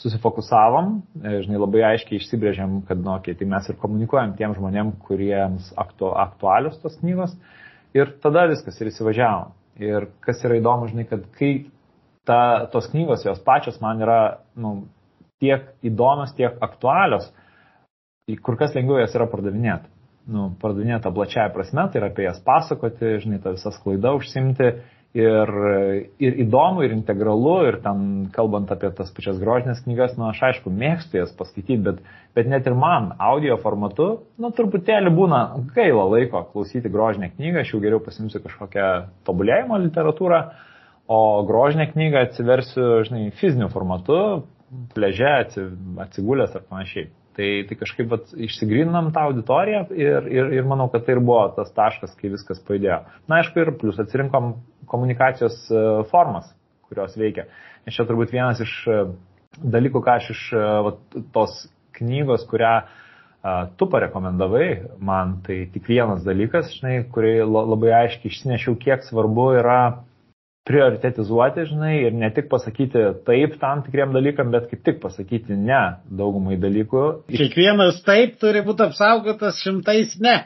Susifokusavom, 0.00 0.96
e, 1.20 1.36
žinai, 1.44 1.60
labai 1.62 1.84
aiškiai 1.92 2.18
išsibrėžėm, 2.18 2.80
kad, 2.88 2.98
nu, 2.98 3.12
okay, 3.14 3.36
tai 3.38 3.46
mes 3.52 3.70
ir 3.70 3.78
komunikuojam 3.78 4.34
tiem 4.38 4.56
žmonėm, 4.58 4.96
kuriems 5.06 5.70
aktu, 5.78 6.10
aktualios 6.24 6.80
tos 6.82 6.98
knygos. 7.04 7.36
Ir 7.96 8.14
tada 8.22 8.46
viskas 8.50 8.78
ir 8.80 8.90
įsivažiavom. 8.92 9.54
Ir 9.80 10.10
kas 10.24 10.42
yra 10.44 10.58
įdomu, 10.60 10.90
žinai, 10.90 11.06
kad 11.08 11.24
kai 11.38 11.52
ta, 12.28 12.66
tos 12.72 12.90
knygos 12.92 13.24
jos 13.24 13.40
pačios 13.46 13.80
man 13.82 14.02
yra 14.04 14.20
nu, 14.60 14.74
tiek 15.40 15.70
įdomios, 15.86 16.34
tiek 16.36 16.58
aktualios, 16.62 17.30
kur 18.44 18.58
kas 18.60 18.76
lengviau 18.76 19.00
jas 19.00 19.16
yra 19.16 19.26
pardavinėti 19.30 19.88
nu, 20.30 20.50
pardavinėta 20.60 21.12
plačiaja 21.14 21.50
prasme, 21.54 21.86
tai 21.90 22.00
yra 22.00 22.10
apie 22.12 22.26
jas 22.26 22.40
pasakoti, 22.44 23.16
žinai, 23.24 23.40
tą 23.42 23.54
visą 23.56 23.72
sklaidą 23.74 24.14
užsimti 24.18 24.70
ir, 25.16 25.50
ir 26.22 26.38
įdomu, 26.44 26.84
ir 26.86 26.94
integralu, 26.94 27.54
ir 27.70 27.78
ten 27.82 28.30
kalbant 28.34 28.70
apie 28.70 28.92
tas 28.94 29.10
pačias 29.14 29.40
grožinės 29.42 29.82
knygas, 29.84 30.14
nu, 30.18 30.28
aš 30.30 30.42
aišku, 30.50 30.70
mėgstu 30.70 31.18
jas 31.18 31.32
paskaityti, 31.36 31.80
bet, 31.88 32.00
bet 32.38 32.50
net 32.50 32.68
ir 32.70 32.76
man 32.78 33.10
audio 33.18 33.58
formatu, 33.62 34.10
nu, 34.40 34.52
truputėlį 34.54 35.12
būna 35.16 35.42
gaila 35.74 36.06
laiko 36.12 36.44
klausyti 36.52 36.92
grožinę 36.92 37.32
knygą, 37.34 37.64
aš 37.64 37.74
jau 37.74 37.82
geriau 37.82 38.02
pasimsiu 38.04 38.42
kažkokią 38.44 38.90
tobulėjimo 39.26 39.80
literatūrą, 39.88 40.42
o 41.10 41.20
grožinę 41.46 41.90
knygą 41.90 42.26
atsiversiu, 42.28 42.90
žinai, 43.08 43.30
fiziniu 43.40 43.70
formatu, 43.72 44.20
pleže 44.94 45.32
atsigulęs 46.06 46.54
ar 46.54 46.62
panašiai. 46.68 47.10
Tai, 47.38 47.48
tai 47.68 47.76
kažkaip 47.78 48.08
vat, 48.10 48.32
išsigrininam 48.34 49.12
tą 49.14 49.28
auditoriją 49.28 49.84
ir, 49.94 50.26
ir, 50.34 50.48
ir 50.58 50.66
manau, 50.66 50.88
kad 50.90 51.04
tai 51.06 51.14
ir 51.14 51.20
buvo 51.22 51.44
tas 51.54 51.70
taškas, 51.76 52.16
kai 52.18 52.32
viskas 52.32 52.58
pajudėjo. 52.66 53.04
Na, 53.30 53.38
aišku, 53.38 53.62
ir 53.62 53.70
plus 53.78 54.00
atsirinkom 54.02 54.56
komunikacijos 54.90 55.60
e, 55.70 55.82
formas, 56.10 56.48
kurios 56.90 57.14
veikia. 57.20 57.46
Nes 57.86 57.94
čia 57.94 58.06
turbūt 58.08 58.34
vienas 58.34 58.62
iš 58.64 58.72
e, 58.90 58.98
dalykų, 59.62 60.02
ką 60.02 60.16
aš 60.18 60.32
iš 60.34 60.42
e, 60.58 60.64
vat, 60.88 61.20
tos 61.36 61.62
knygos, 62.00 62.48
kurią 62.50 62.80
tu 63.80 63.86
parekomendavai, 63.88 64.98
man 65.00 65.38
tai 65.46 65.62
tik 65.72 65.86
vienas 65.88 66.26
dalykas, 66.26 66.74
žinai, 66.76 66.98
kurį 67.08 67.38
labai 67.48 67.94
aiškiai 68.02 68.28
išsinešiau, 68.28 68.74
kiek 68.82 69.06
svarbu 69.06 69.46
yra 69.56 69.78
prioritetizuoti, 70.68 71.64
žinai, 71.70 71.94
ir 72.06 72.16
ne 72.16 72.28
tik 72.34 72.50
pasakyti 72.50 73.02
taip 73.26 73.56
tam 73.62 73.82
tikriem 73.86 74.12
dalykam, 74.14 74.52
bet 74.52 74.68
kaip 74.70 74.82
tik 74.86 75.00
pasakyti 75.02 75.56
ne 75.56 75.80
daugumai 76.20 76.58
dalykų. 76.60 77.04
Kiekvienas 77.32 78.02
taip 78.06 78.36
turi 78.42 78.62
būti 78.66 78.84
apsaugotas 78.86 79.62
šimtais 79.64 80.18
ne. 80.20 80.36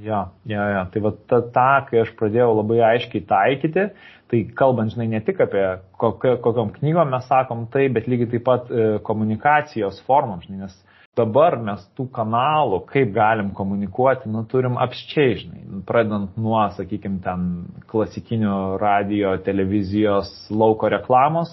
Jo, 0.00 0.22
jo, 0.48 0.62
jo. 0.72 0.84
Tai 0.94 1.02
va 1.04 1.12
ta, 1.28 1.40
ta, 1.52 1.68
kai 1.88 2.00
aš 2.00 2.14
pradėjau 2.16 2.54
labai 2.56 2.80
aiškiai 2.94 3.26
taikyti, 3.28 3.90
tai 4.32 4.40
kalbant, 4.56 4.94
žinai, 4.94 5.10
ne 5.12 5.20
tik 5.24 5.42
apie 5.44 5.66
kokiam 6.00 6.72
knygom 6.78 7.12
mes 7.12 7.28
sakom 7.28 7.66
tai, 7.72 7.90
bet 7.92 8.08
lygiai 8.08 8.30
taip 8.32 8.46
pat 8.46 8.72
e, 8.72 8.86
komunikacijos 9.04 10.00
formom, 10.08 10.40
žinai, 10.46 10.64
nes 10.64 10.78
dabar 11.18 11.58
mes 11.60 11.82
tų 11.96 12.06
kanalų, 12.14 12.80
kaip 12.88 13.12
galim 13.12 13.50
komunikuoti, 13.56 14.30
nu, 14.32 14.44
turim 14.48 14.78
apščiai, 14.80 15.36
žinai, 15.42 15.62
pradedant 15.88 16.38
nuo, 16.40 16.62
sakykime, 16.76 17.20
ten 17.24 17.48
klasikinių 17.90 18.56
radio, 18.80 19.34
televizijos, 19.44 20.32
lauko 20.50 20.88
reklamos 20.92 21.52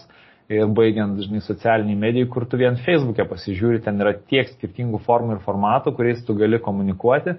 ir 0.50 0.70
baigiant, 0.74 1.20
žinai, 1.22 1.44
socialiniai 1.46 2.00
medijai, 2.00 2.30
kur 2.32 2.48
tu 2.50 2.58
vien 2.62 2.80
Facebook'e 2.86 3.28
pasižiūri, 3.30 3.84
ten 3.86 4.00
yra 4.02 4.16
tiek 4.32 4.48
skirtingų 4.56 5.04
formų 5.06 5.36
ir 5.36 5.44
formatų, 5.44 5.94
kuriais 5.98 6.24
tu 6.26 6.38
gali 6.40 6.62
komunikuoti. 6.64 7.36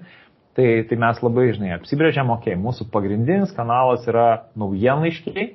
Tai, 0.51 0.67
tai 0.83 0.97
mes 0.99 1.19
labai, 1.23 1.45
žinai, 1.55 1.69
apsibrėžiam, 1.77 2.29
okei, 2.33 2.53
okay, 2.53 2.59
mūsų 2.59 2.89
pagrindinis 2.91 3.53
kanalas 3.55 4.03
yra 4.11 4.49
naujienlaiškiai, 4.59 5.45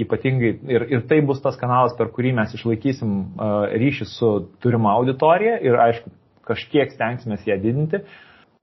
ypatingai 0.00 0.52
ir, 0.72 0.86
ir 0.88 1.06
tai 1.08 1.20
bus 1.26 1.42
tas 1.44 1.58
kanalas, 1.60 1.92
per 1.98 2.08
kurį 2.14 2.32
mes 2.38 2.52
išlaikysim 2.56 3.12
uh, 3.12 3.72
ryšį 3.76 4.08
su 4.08 4.30
turima 4.64 4.94
auditorija 4.96 5.58
ir 5.60 5.76
aišku, 5.76 6.12
kažkiek 6.48 6.94
stengsime 6.94 7.36
ją 7.46 7.58
didinti. 7.60 8.00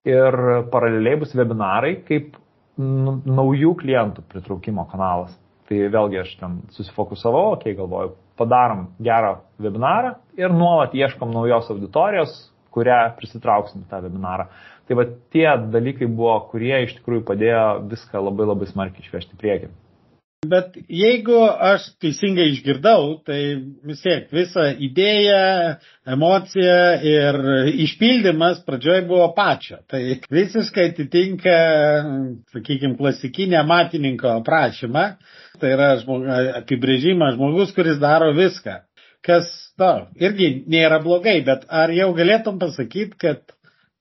Ir 0.09 0.36
paraleliai 0.71 1.19
bus 1.19 1.36
webinarai 1.36 2.00
kaip 2.07 2.38
naujų 2.79 3.75
klientų 3.81 4.24
pritraukimo 4.31 4.86
kanalas. 4.89 5.36
Tai 5.69 5.81
vėlgi 5.93 6.21
aš 6.24 6.31
ten 6.39 6.55
susifokusavau, 6.74 7.51
okei, 7.53 7.75
okay, 7.75 7.77
galvoju, 7.77 8.15
padarom 8.39 8.88
gerą 9.03 9.36
webinarą 9.62 10.15
ir 10.39 10.55
nuolat 10.55 10.95
ieškom 10.98 11.29
naujos 11.36 11.69
auditorijos, 11.69 12.33
kurią 12.74 12.98
prisitrauksim 13.19 13.83
tą 13.91 14.00
webinarą. 14.05 14.48
Tai 14.88 14.98
va 14.98 15.05
tie 15.29 15.45
dalykai 15.69 16.07
buvo, 16.09 16.39
kurie 16.50 16.74
iš 16.88 16.95
tikrųjų 16.98 17.27
padėjo 17.27 17.65
viską 17.91 18.24
labai 18.25 18.50
labai 18.50 18.71
smarkiai 18.71 19.05
išvežti 19.05 19.38
priekį. 19.38 19.69
Bet 20.48 20.77
jeigu 20.88 21.36
aš 21.43 21.89
teisingai 22.00 22.46
išgirdau, 22.53 23.17
tai 23.27 23.39
vis 23.84 24.00
tiek 24.00 24.29
visa 24.31 24.69
idėja, 24.72 25.41
emocija 26.08 26.77
ir 27.03 27.39
išpildymas 27.84 28.62
pradžioje 28.63 29.01
buvo 29.10 29.25
pačio. 29.36 29.81
Tai 29.91 30.00
visiškai 30.31 30.86
atitinka, 30.93 31.58
sakykime, 32.55 32.96
klasikinę 33.01 33.65
matininko 33.67 34.31
aprašymą. 34.38 35.05
Tai 35.60 35.74
yra 35.75 35.91
žmog, 36.05 36.24
apibrėžimas 36.62 37.36
žmogus, 37.36 37.75
kuris 37.75 38.00
daro 38.00 38.31
viską. 38.39 38.79
Kas, 39.27 39.51
na, 39.75 40.08
irgi 40.24 40.53
nėra 40.72 41.01
blogai, 41.03 41.41
bet 41.43 41.67
ar 41.67 41.91
jau 41.91 42.13
galėtum 42.15 42.63
pasakyti, 42.63 43.19
kad 43.19 43.43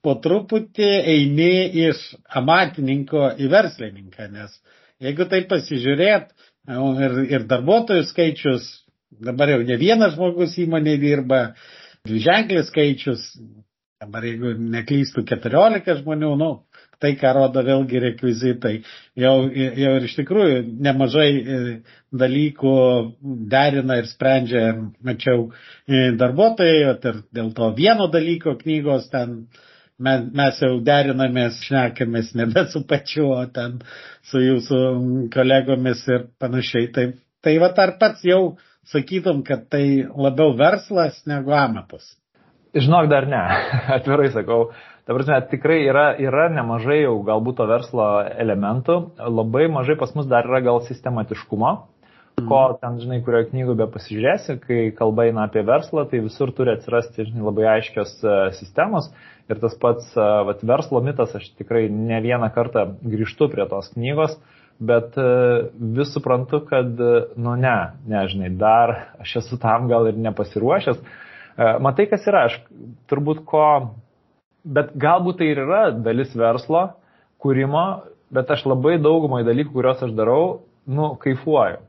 po 0.07 0.15
truputį 0.23 0.95
eini 1.03 1.53
iš 1.89 2.13
amatininko 2.31 3.33
į 3.43 3.51
verslininką, 3.51 4.31
nes 4.39 4.55
Jeigu 5.03 5.29
tai 5.31 5.45
pasižiūrėt, 5.51 6.33
ir, 7.07 7.17
ir 7.31 7.47
darbuotojų 7.51 8.07
skaičius, 8.09 8.67
dabar 9.23 9.53
jau 9.55 9.63
ne 9.67 9.77
vienas 9.81 10.17
žmogus 10.17 10.57
įmonėje 10.59 11.01
dirba, 11.05 11.43
dviženklis 12.09 12.71
skaičius, 12.73 13.29
dabar 14.03 14.27
jeigu 14.27 14.57
neklystų 14.75 15.25
14 15.31 16.03
žmonių, 16.03 16.33
nu, 16.41 16.51
tai 17.03 17.13
ką 17.19 17.33
rodo 17.37 17.63
vėlgi 17.67 18.03
rekvizitai, 18.03 18.75
jau, 19.19 19.35
jau 19.55 19.95
ir 20.01 20.07
iš 20.09 20.17
tikrųjų 20.19 20.59
nemažai 20.87 21.29
e, 21.31 21.59
dalykų 22.23 22.75
derina 23.55 24.01
ir 24.03 24.11
sprendžia, 24.11 24.65
mačiau, 25.07 25.49
e, 25.87 26.09
darbuotojai, 26.19 26.79
ir 26.99 27.23
dėl 27.39 27.53
to 27.55 27.71
vieno 27.79 28.11
dalyko 28.11 28.57
knygos 28.63 29.07
ten 29.15 29.45
mes, 30.03 30.25
mes 30.41 30.61
jau 30.63 30.75
derinamės, 30.85 31.59
šnekamės 31.67 32.33
nebe 32.39 32.65
su 32.73 32.85
pačiu, 32.89 33.29
o 33.35 33.43
ten 33.55 33.81
su 34.31 34.43
jūsų 34.43 34.81
kolegomis 35.35 36.05
ir 36.11 36.29
panašiai. 36.43 36.91
Tai, 36.95 37.07
tai 37.45 37.57
va 37.63 37.73
ar 37.85 37.97
pats 38.01 38.25
jau 38.27 38.57
sakytum, 38.93 39.43
kad 39.47 39.67
tai 39.73 40.07
labiau 40.09 40.55
verslas 40.59 41.21
negu 41.29 41.55
amatas? 41.57 42.15
Žinok, 42.79 43.09
dar 43.11 43.27
ne, 43.29 43.43
atvirai 43.99 44.31
sakau. 44.35 44.71
Ta 45.09 45.17
prasme, 45.17 45.39
tikrai 45.51 45.79
yra, 45.89 46.11
yra 46.21 46.51
nemažai 46.53 46.99
jau 47.01 47.15
galbūt 47.25 47.57
to 47.63 47.67
verslo 47.71 48.09
elementų, 48.45 48.99
labai 49.33 49.65
mažai 49.73 49.97
pas 49.97 50.13
mus 50.13 50.29
dar 50.29 50.45
yra 50.45 50.61
gal 50.67 50.83
sistematiškumo, 50.85 51.71
ko 52.47 52.61
mhm. 52.65 52.79
ten, 52.83 52.99
žinai, 53.03 53.19
kurioje 53.27 53.51
knygoje 53.51 53.79
be 53.81 53.89
pasižiūrėsi, 53.95 54.59
kai 54.65 54.81
kalba 54.99 55.29
eina 55.29 55.47
apie 55.49 55.65
verslą, 55.67 56.05
tai 56.11 56.23
visur 56.25 56.53
turi 56.57 56.75
atsirasti, 56.75 57.27
žinai, 57.31 57.45
labai 57.49 57.69
aiškios 57.77 58.15
e, 58.23 58.39
sistemos. 58.59 59.11
Ir 59.49 59.61
tas 59.63 59.77
pats 59.81 60.11
e, 60.15 60.29
vat, 60.49 60.65
verslo 60.67 61.03
mitas, 61.05 61.35
aš 61.39 61.51
tikrai 61.61 61.87
ne 61.93 62.21
vieną 62.25 62.51
kartą 62.55 62.89
grįžtu 63.03 63.51
prie 63.53 63.67
tos 63.71 63.93
knygos, 63.95 64.37
bet 64.79 65.17
e, 65.19 65.31
vis 65.99 66.13
suprantu, 66.15 66.63
kad, 66.69 67.01
nu 67.37 67.57
ne, 67.59 67.79
nežinai, 68.11 68.53
dar 68.61 68.95
aš 69.23 69.39
esu 69.43 69.61
tam 69.63 69.89
gal 69.91 70.11
ir 70.11 70.21
nepasiruošęs. 70.29 71.01
Matai, 71.83 72.05
kas 72.07 72.23
yra, 72.31 72.45
aš 72.47 72.61
turbūt 73.11 73.41
ko 73.49 73.65
bet 74.69 74.95
galbūt 74.99 75.41
tai 75.41 75.51
ir 75.53 75.63
yra 75.65 75.83
dalis 75.93 76.35
verslo 76.37 76.89
kūrimo, 77.43 77.85
bet 78.35 78.51
aš 78.51 78.67
labai 78.69 78.99
daugumai 79.01 79.45
dalykų, 79.47 79.73
kuriuos 79.77 80.03
aš 80.05 80.15
darau, 80.19 80.43
nu, 80.87 81.15
kaifuoju. 81.23 81.81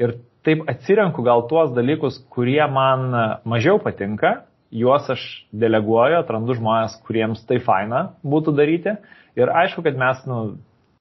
Ir 0.00 0.16
taip 0.46 0.64
atsirenku 0.70 1.22
gal 1.26 1.44
tuos 1.50 1.74
dalykus, 1.76 2.18
kurie 2.32 2.62
man 2.72 3.10
mažiau 3.44 3.80
patinka, 3.82 4.46
juos 4.70 5.08
aš 5.12 5.26
deleguoju, 5.52 6.22
atrandu 6.22 6.56
žmonės, 6.56 6.96
kuriems 7.06 7.44
tai 7.48 7.60
faina 7.64 8.10
būtų 8.24 8.54
daryti. 8.56 8.96
Ir 9.38 9.52
aišku, 9.52 9.82
kad 9.86 9.98
mes 9.98 10.22
nu, 10.30 10.40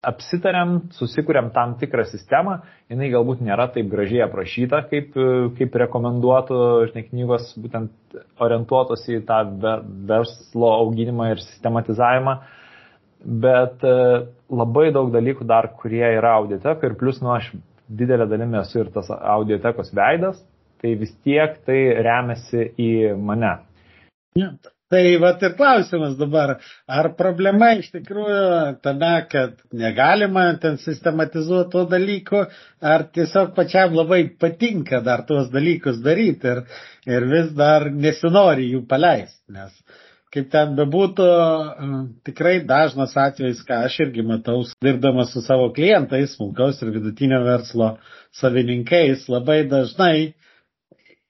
apsitarėm, 0.06 0.76
susikūrėm 0.96 1.50
tam 1.56 1.74
tikrą 1.80 2.06
sistemą, 2.08 2.60
jinai 2.92 3.10
galbūt 3.12 3.42
nėra 3.44 3.68
taip 3.74 3.90
gražiai 3.92 4.24
aprašyta, 4.26 4.84
kaip, 4.92 5.18
kaip 5.58 5.76
rekomenduotų 5.84 6.60
žinai, 6.92 7.04
knygos, 7.10 7.50
būtent 7.60 8.20
orientuotos 8.40 9.04
į 9.12 9.22
tą 9.28 9.42
verslo 10.10 10.72
auginimą 10.78 11.34
ir 11.34 11.44
sistematizavimą, 11.44 12.38
bet 13.44 13.84
e, 13.84 13.98
labai 14.48 14.88
daug 14.96 15.12
dalykų 15.12 15.44
dar, 15.48 15.68
kurie 15.82 16.06
yra 16.08 16.38
audiotek 16.40 16.86
ir 16.88 16.96
plus, 17.02 17.20
nu, 17.20 17.34
aš 17.36 17.52
didelė 17.90 18.28
dalimi 18.30 18.60
esu 18.62 18.84
ir 18.84 18.92
tas 18.96 19.10
audiotekos 19.18 19.94
veidas, 19.98 20.42
tai 20.82 20.96
vis 21.00 21.14
tiek 21.26 21.58
tai 21.68 21.80
remiasi 22.06 22.68
į 22.80 22.92
mane. 23.18 23.56
Ja. 24.40 24.54
Tai 24.90 25.04
va 25.22 25.30
ir 25.46 25.52
klausimas 25.54 26.16
dabar, 26.18 26.56
ar 26.90 27.12
problema 27.18 27.68
iš 27.78 27.92
tikrųjų 27.94 28.40
tame, 28.82 29.12
kad 29.30 29.60
negalima 29.78 30.48
ten 30.64 30.80
sistematizuoti 30.82 31.70
to 31.76 31.84
dalyko, 31.92 32.42
ar 32.94 33.04
tiesiog 33.14 33.52
pačiam 33.60 33.94
labai 33.94 34.24
patinka 34.42 35.04
dar 35.06 35.28
tuos 35.30 35.52
dalykus 35.54 36.02
daryti 36.02 36.50
ir, 36.56 36.64
ir 37.06 37.28
vis 37.36 37.54
dar 37.60 37.86
nesinori 37.94 38.66
jų 38.72 38.82
paleisti, 38.90 39.44
nes 39.54 39.78
kaip 40.34 40.50
ten 40.54 40.76
bebūtų, 40.78 41.28
tikrai 42.28 42.60
dažnas 42.70 43.16
atvejis, 43.18 43.64
ką 43.66 43.84
aš 43.88 44.00
irgi 44.06 44.26
matau, 44.26 44.62
dirbdamas 44.86 45.34
su 45.34 45.42
savo 45.46 45.72
klientais, 45.74 46.36
smulkaus 46.38 46.82
ir 46.84 46.92
vidutinio 46.94 47.42
verslo 47.48 47.96
savininkais, 48.38 49.26
labai 49.32 49.64
dažnai 49.72 50.34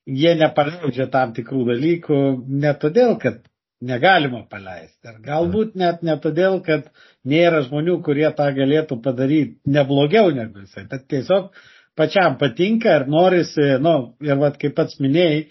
jie 0.09 0.33
nepaleidžia 0.39 1.07
tam 1.13 1.31
tikrų 1.37 1.65
dalykų 1.69 2.19
ne 2.65 2.73
todėl, 2.81 3.15
kad 3.21 3.39
negalima 3.79 4.43
paleisti. 4.51 4.99
Ir 5.07 5.19
galbūt 5.23 5.75
net 5.79 6.01
ne 6.03 6.15
todėl, 6.19 6.59
kad 6.65 6.89
nėra 7.23 7.61
žmonių, 7.67 7.99
kurie 8.03 8.27
tą 8.35 8.49
galėtų 8.57 8.99
padaryti 9.05 9.75
neblogiau 9.77 10.33
negu 10.35 10.65
jisai, 10.65 10.87
bet 10.91 11.07
tiesiog 11.11 11.53
pačiam 11.99 12.35
patinka 12.39 12.97
ir 12.99 13.07
norisi, 13.11 13.69
nu, 13.83 14.15
ir 14.23 14.39
vad 14.41 14.59
kaip 14.59 14.75
pats 14.75 14.99
minėjai, 15.03 15.45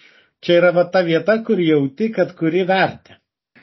čia 0.44 0.60
yra 0.60 0.74
va 0.76 0.84
ta 0.92 1.02
vieta, 1.06 1.38
kur 1.44 1.60
jauti, 1.62 2.10
kad 2.12 2.34
kuri 2.36 2.66
vertė. 2.68 3.18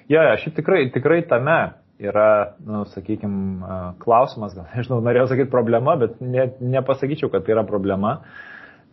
Jo, 0.10 0.22
ja, 0.22 0.36
šiaip 0.38 0.54
tikrai, 0.60 0.84
tikrai 0.94 1.24
tame 1.26 1.60
yra, 2.02 2.56
nu, 2.66 2.84
sakykime, 2.92 3.70
klausimas, 4.02 4.54
gal 4.58 4.68
nežinau, 4.76 5.00
norėjau 5.06 5.32
sakyti 5.32 5.54
problema, 5.54 5.96
bet 6.02 6.20
ne, 6.22 6.50
nepasakyčiau, 6.76 7.32
kad 7.34 7.46
tai 7.46 7.56
yra 7.56 7.66
problema. 7.68 8.20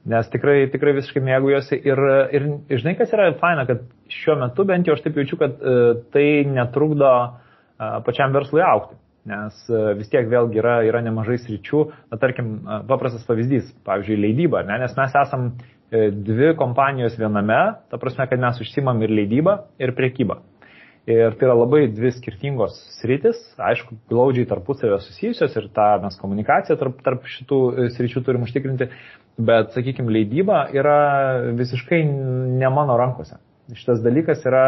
Nes 0.08 0.26
tikrai, 0.32 0.64
tikrai 0.72 0.96
visiškai 0.96 1.20
mėgaujuosi 1.22 1.76
ir, 1.86 2.00
ir 2.34 2.46
žinai, 2.80 2.96
kas 2.98 3.12
yra 3.14 3.28
faina, 3.38 3.68
kad 3.68 3.84
šiuo 4.10 4.34
metu 4.40 4.64
bent 4.66 4.88
jau 4.88 4.96
aš 4.96 5.04
taip 5.04 5.20
jaučiu, 5.20 5.38
kad 5.38 5.60
uh, 5.60 5.92
tai 6.14 6.42
netrukdo 6.50 7.10
uh, 7.12 8.00
pačiam 8.06 8.34
verslui 8.34 8.64
aukti. 8.66 8.98
Nes 9.30 9.60
uh, 9.70 9.92
vis 9.94 10.10
tiek 10.10 10.26
vėlgi 10.26 10.58
yra, 10.58 10.80
yra 10.88 11.04
nemažai 11.06 11.36
sričių, 11.44 11.84
na 12.10 12.18
tarkim, 12.18 12.56
uh, 12.64 12.80
paprastas 12.88 13.22
pavyzdys, 13.28 13.70
pavyzdžiui, 13.86 14.18
leidyba, 14.24 14.64
ne? 14.66 14.80
nes 14.82 14.98
mes 14.98 15.14
esam 15.22 15.52
uh, 15.52 16.08
dvi 16.10 16.50
kompanijos 16.58 17.14
viename, 17.20 17.60
ta 17.92 18.02
prasme, 18.02 18.26
kad 18.26 18.42
mes 18.42 18.58
užsimam 18.64 19.06
ir 19.06 19.14
leidybą, 19.20 19.60
ir 19.78 19.94
priekybą. 19.94 20.40
Ir 21.10 21.34
tai 21.34 21.48
yra 21.48 21.56
labai 21.58 21.88
dvi 21.90 22.12
skirtingos 22.14 22.76
sritis, 23.00 23.38
aišku, 23.58 23.96
glaudžiai 24.10 24.46
tarpusavio 24.46 25.00
susijusios 25.02 25.56
ir 25.58 25.66
tą 25.74 25.86
mes 26.04 26.14
komunikaciją 26.20 26.76
tarp, 26.78 27.00
tarp 27.02 27.26
šitų 27.26 27.58
e, 27.72 27.86
sričių 27.90 28.22
turim 28.22 28.44
užtikrinti, 28.46 28.86
bet, 29.42 29.72
sakykime, 29.74 30.12
leidyba 30.14 30.68
yra 30.70 30.98
visiškai 31.58 32.04
ne 32.06 32.70
mano 32.70 32.94
rankose. 33.00 33.40
Šitas 33.74 33.98
dalykas 34.04 34.46
yra, 34.46 34.64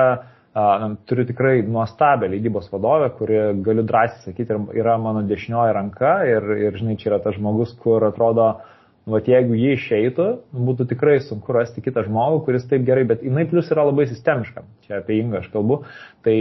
a, 0.58 0.90
turiu 1.06 1.28
tikrai 1.28 1.60
nuostabią 1.62 2.32
leidybos 2.34 2.66
vadovę, 2.72 3.12
kuri, 3.14 3.38
galiu 3.62 3.86
drąsiai 3.86 4.26
sakyti, 4.26 4.58
yra 4.74 4.98
mano 4.98 5.22
dešinioji 5.30 5.78
ranka 5.78 6.16
ir, 6.26 6.50
ir 6.66 6.82
žinai, 6.82 6.98
čia 6.98 7.12
yra 7.12 7.22
tas 7.22 7.38
žmogus, 7.38 7.76
kur 7.84 8.10
atrodo, 8.10 8.56
Vat 9.04 9.26
jeigu 9.28 9.52
jie 9.52 9.74
išeitų, 9.76 10.26
būtų 10.64 10.86
tikrai 10.94 11.18
sunku 11.20 11.52
rasti 11.52 11.82
kitą 11.84 12.06
žmogų, 12.06 12.38
kuris 12.46 12.64
taip 12.70 12.86
gerai, 12.86 13.02
bet 13.08 13.20
jinai 13.26 13.44
plus 13.50 13.68
yra 13.72 13.84
labai 13.84 14.06
sistemiška, 14.08 14.62
čia 14.86 15.02
apie 15.02 15.18
Ingą 15.20 15.42
aš 15.42 15.50
kalbu, 15.52 15.82
tai 16.24 16.32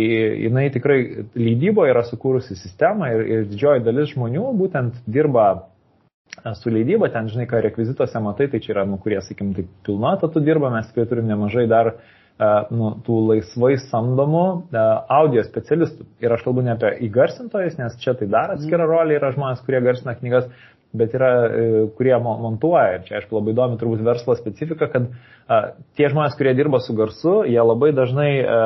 jinai 0.45 0.69
tikrai 0.71 0.97
leidyboje 1.35 1.91
yra 1.91 2.05
sukūrusi 2.07 2.55
sistemą 2.55 3.11
ir, 3.17 3.25
ir 3.27 3.45
didžioji 3.51 3.83
dalis 3.83 4.13
žmonių 4.13 4.47
būtent 4.61 5.03
dirba 5.11 5.49
e, 5.51 6.55
su 6.61 6.71
leidyba, 6.71 7.11
ten 7.11 7.27
žinai, 7.33 7.49
ką 7.51 7.59
rekvizituose 7.67 8.23
matai, 8.23 8.47
tai 8.47 8.63
čia 8.63 8.77
yra, 8.77 8.87
nu, 8.87 8.95
kurie, 9.03 9.19
sakykim, 9.19 9.51
taip 9.59 9.71
pilna 9.83 10.15
tatų 10.23 10.47
dirba, 10.47 10.71
mes 10.71 10.87
tikrai 10.87 11.09
turim 11.11 11.27
nemažai 11.27 11.67
dar 11.67 11.97
uh, 11.97 12.71
nu, 12.71 12.93
tų 13.03 13.19
laisvai 13.27 13.75
samdomų 13.89 14.47
uh, 14.47 14.79
audio 15.11 15.43
specialistų. 15.43 16.07
Ir 16.23 16.39
aš 16.39 16.47
kalbu 16.47 16.63
ne 16.63 16.77
apie 16.77 16.95
įgarsintojus, 17.09 17.75
nes 17.81 17.99
čia 17.99 18.15
tai 18.15 18.31
dar 18.31 18.55
atskira 18.55 18.87
rolė 18.87 19.19
yra 19.19 19.35
žmonės, 19.35 19.67
kurie 19.67 19.83
garsina 19.83 20.15
knygas, 20.15 20.47
bet 20.93 21.15
yra, 21.17 21.31
e, 21.47 21.85
kurie 21.97 22.13
montuoja. 22.21 22.99
Ir 22.99 23.07
čia, 23.07 23.17
aišku, 23.19 23.35
labai 23.39 23.55
įdomi 23.55 23.79
turbūt 23.81 24.03
verslo 24.05 24.35
specifika, 24.37 24.89
kad 24.93 25.09
a, 25.47 25.59
tie 25.97 26.09
žmonės, 26.11 26.37
kurie 26.39 26.53
dirba 26.57 26.81
su 26.83 26.95
garsu, 26.97 27.41
jie 27.49 27.59
labai 27.61 27.91
dažnai 27.97 28.31
a, 28.41 28.61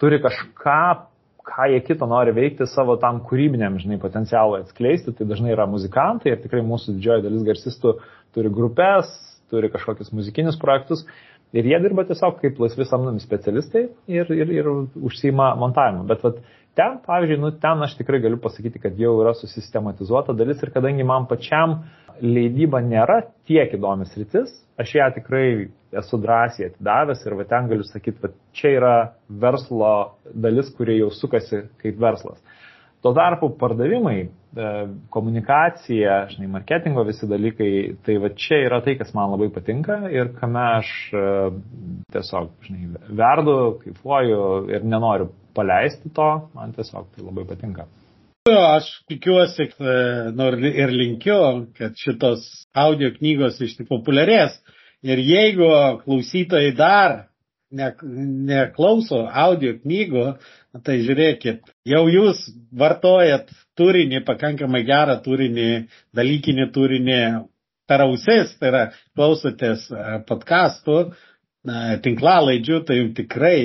turi 0.00 0.20
kažką, 0.22 0.80
ką 1.44 1.68
jie 1.72 1.82
kito 1.84 2.08
nori 2.08 2.32
veikti 2.36 2.66
savo 2.70 2.96
tam 3.00 3.20
kūrybiniam, 3.26 3.76
žinai, 3.80 4.00
potencialui 4.02 4.62
atskleisti. 4.62 5.14
Tai 5.16 5.28
dažnai 5.28 5.52
yra 5.56 5.68
muzikantai 5.70 6.34
ir 6.34 6.42
tikrai 6.44 6.64
mūsų 6.64 6.96
didžioji 6.96 7.26
dalis 7.26 7.46
garsistų 7.46 7.98
turi 8.36 8.52
grupės, 8.52 9.12
turi 9.52 9.70
kažkokius 9.72 10.12
muzikinius 10.16 10.58
projektus. 10.60 11.04
Ir 11.54 11.68
jie 11.70 11.78
dirba 11.78 12.02
tiesiog 12.08 12.40
kaip 12.40 12.56
laisvi 12.58 12.86
samdomi 12.88 13.22
specialistai 13.22 13.84
ir, 14.10 14.30
ir, 14.34 14.48
ir 14.50 14.70
užsima 14.98 15.52
montavimu. 15.60 16.02
Bet 16.10 16.24
vat, 16.26 16.40
ten, 16.74 16.98
pavyzdžiui, 17.06 17.40
nu, 17.42 17.52
ten 17.62 17.82
aš 17.86 17.96
tikrai 17.98 18.20
galiu 18.24 18.40
pasakyti, 18.42 18.82
kad 18.82 18.98
jau 18.98 19.14
yra 19.22 19.34
susistematizuota 19.38 20.34
dalis 20.36 20.62
ir 20.62 20.72
kadangi 20.74 21.06
man 21.06 21.28
pačiam 21.30 21.82
leidyba 22.22 22.82
nėra 22.84 23.20
tiek 23.48 23.72
įdomis 23.74 24.14
rytis, 24.18 24.52
aš 24.78 24.94
ją 24.98 25.08
tikrai 25.16 25.46
esu 25.94 26.18
drąsiai 26.18 26.70
atidavęs 26.70 27.22
ir 27.26 27.36
va 27.38 27.46
ten 27.50 27.70
galiu 27.70 27.86
sakyti, 27.86 28.20
kad 28.22 28.36
čia 28.56 28.74
yra 28.78 28.94
verslo 29.28 29.94
dalis, 30.34 30.70
kurie 30.74 30.98
jau 30.98 31.10
sukasi 31.14 31.66
kaip 31.82 31.98
verslas. 32.02 32.42
Tuo 33.04 33.12
tarpu 33.12 33.50
pardavimai, 33.60 34.16
e, 34.24 34.68
komunikacija, 35.12 36.22
žinai, 36.32 36.48
marketingo 36.54 37.04
visi 37.04 37.28
dalykai, 37.28 37.70
tai 38.06 38.16
va 38.22 38.30
čia 38.32 38.62
yra 38.64 38.80
tai, 38.82 38.94
kas 38.96 39.12
man 39.14 39.34
labai 39.34 39.50
patinka 39.52 39.98
ir 40.08 40.32
kame 40.38 40.62
aš 40.78 40.92
e, 41.12 41.24
tiesiog, 42.16 42.54
žinai, 42.64 43.04
verdu, 43.20 43.56
kaifuoju 43.82 44.40
ir 44.72 44.88
nenoriu 44.88 45.28
paleisti 45.56 46.10
to, 46.14 46.30
man 46.54 46.74
tiesiog 46.76 47.10
tai 47.14 47.26
labai 47.26 47.46
patinka. 47.48 47.86
Aš 48.44 48.90
tikiuosi 49.08 49.70
nu, 50.36 50.48
ir 50.68 50.90
linkiu, 50.92 51.38
kad 51.78 51.94
šitos 51.96 52.42
audio 52.76 53.08
knygos 53.14 53.60
iš 53.64 53.78
tik 53.78 53.88
populiarės. 53.88 54.58
Ir 55.04 55.20
jeigu 55.20 55.68
klausytojai 56.02 56.74
dar 56.76 57.14
ne, 57.72 57.88
neklauso 58.50 59.22
audio 59.28 59.74
knygų, 59.80 60.26
tai 60.84 60.98
žiūrėkit, 61.06 61.64
jau 61.88 62.04
jūs 62.10 62.44
vartojat 62.76 63.48
turinį, 63.78 64.20
pakankamai 64.28 64.84
gerą 64.86 65.16
turinį, 65.24 65.68
dalykinį 66.16 66.70
turinį 66.74 67.20
per 67.88 68.04
ausis, 68.04 68.52
tai 68.60 68.70
yra 68.70 68.84
klausotės 69.16 69.88
e, 69.88 70.04
podkastų, 70.28 70.98
tinklalaidžių, 72.04 72.80
tai 72.84 72.98
jums 72.98 73.14
tikrai 73.16 73.58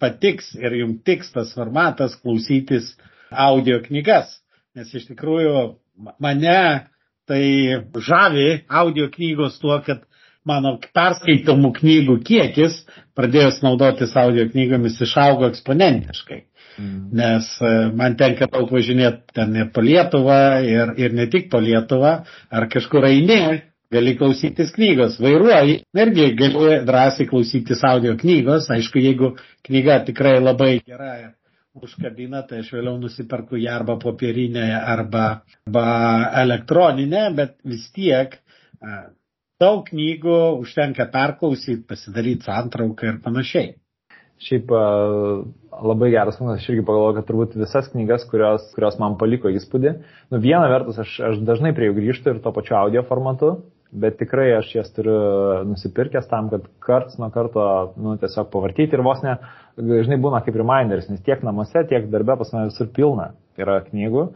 patiks 0.00 0.54
ir 0.58 0.78
jums 0.80 1.02
tiks 1.06 1.32
tas 1.34 1.52
formatas 1.56 2.16
klausytis 2.22 2.94
audio 3.30 3.80
knygas. 3.84 4.40
Nes 4.74 4.90
iš 4.94 5.06
tikrųjų 5.12 5.76
mane 6.22 6.58
tai 7.28 7.44
žavi 8.08 8.64
audio 8.68 9.08
knygos 9.12 9.60
tuo, 9.62 9.78
kad 9.86 10.02
mano 10.44 10.76
perskaitomų 10.96 11.70
knygų 11.78 12.18
kiekis, 12.26 12.82
pradėjus 13.16 13.62
naudotis 13.64 14.12
audio 14.20 14.44
knygomis, 14.50 14.98
išaugo 15.00 15.48
eksponentiškai. 15.48 16.42
Mm. 16.74 16.98
Nes 17.14 17.48
e, 17.62 17.70
man 17.96 18.16
tenka 18.20 18.48
daug 18.50 18.72
važinėti 18.74 19.36
ten 19.38 19.54
ir 19.56 19.70
po 19.72 19.84
Lietuvą, 19.84 20.40
ir, 20.66 20.92
ir 21.00 21.14
ne 21.16 21.28
tik 21.32 21.48
po 21.52 21.62
Lietuvą, 21.62 22.16
ar 22.50 22.66
kažkur 22.72 23.06
eini, 23.08 23.62
gali 23.94 24.16
klausytis 24.18 24.74
knygos, 24.74 25.20
vairuoji, 25.22 25.78
irgi 26.04 26.28
gali 26.40 26.82
drąsiai 26.88 27.30
klausytis 27.30 27.86
audio 27.86 28.16
knygos, 28.20 28.68
aišku, 28.74 29.00
jeigu 29.02 29.34
knyga 29.66 30.02
tikrai 30.10 30.36
labai 30.42 30.76
gera 30.82 31.14
užkabina, 31.74 32.44
tai 32.46 32.62
aš 32.62 32.70
vėliau 32.76 32.98
nusiperku 33.02 33.58
ją 33.58 33.74
arba 33.74 33.96
popierinę, 34.02 34.66
arba, 34.78 35.26
arba 35.66 35.86
elektroninę, 36.44 37.26
bet 37.34 37.56
vis 37.66 37.88
tiek 37.94 38.36
daug 39.62 39.86
knygų 39.88 40.38
užtenka 40.60 41.08
perklausyti, 41.12 41.82
pasidaryti 41.88 42.46
santrauką 42.46 43.10
ir 43.10 43.18
panašiai. 43.24 43.72
Šiaip 44.44 44.70
labai 44.74 46.10
geras 46.12 46.36
punktas, 46.38 46.60
aš 46.60 46.72
irgi 46.72 46.82
pagalvoju, 46.86 47.16
kad 47.18 47.28
turbūt 47.28 47.54
visas 47.58 47.86
knygas, 47.92 48.26
kurios, 48.30 48.66
kurios 48.74 48.98
man 49.00 49.14
paliko 49.18 49.50
įspūdį, 49.50 49.94
nu 50.34 50.40
viena 50.42 50.66
vertus 50.72 50.98
aš, 51.04 51.14
aš 51.30 51.38
dažnai 51.46 51.72
prie 51.74 51.88
jų 51.88 51.96
grįžtu 52.00 52.34
ir 52.34 52.42
to 52.44 52.52
pačiu 52.54 52.76
audio 52.80 53.04
formatu, 53.08 53.54
bet 53.94 54.16
tikrai 54.18 54.48
aš 54.58 54.72
jas 54.74 54.90
turiu 54.94 55.14
nusipirkęs 55.68 56.26
tam, 56.30 56.48
kad 56.52 56.66
karts 56.82 57.18
nuo 57.20 57.30
karto, 57.34 57.64
nu, 58.00 58.16
tiesiog 58.20 58.50
pavartyti 58.52 58.96
ir 58.96 59.04
vos 59.06 59.22
ne, 59.24 59.36
žinai, 59.78 60.18
būna 60.22 60.42
kaip 60.44 60.58
reminderis, 60.58 61.08
nes 61.10 61.22
tiek 61.26 61.44
namuose, 61.46 61.84
tiek 61.90 62.08
darbe 62.12 62.36
pas 62.40 62.50
mane 62.54 62.72
visur 62.72 62.90
pilna 62.94 63.30
yra 63.60 63.80
knygų. 63.86 64.26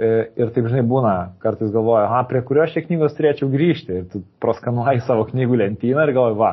E, 0.00 0.10
ir 0.38 0.52
taip 0.54 0.68
žinai 0.70 0.84
būna, 0.86 1.14
kartais 1.42 1.72
galvoju, 1.74 2.04
aha, 2.04 2.22
prie 2.30 2.44
kurios 2.46 2.70
šiek 2.74 2.86
knygos 2.86 3.16
turėčiau 3.18 3.50
grįžti. 3.50 3.96
Ir 3.98 4.06
tu 4.12 4.22
proskanuoji 4.42 5.02
savo 5.06 5.26
knygų 5.32 5.58
lentyną 5.64 6.06
ir 6.06 6.14
galvoji, 6.14 6.38
va, 6.38 6.52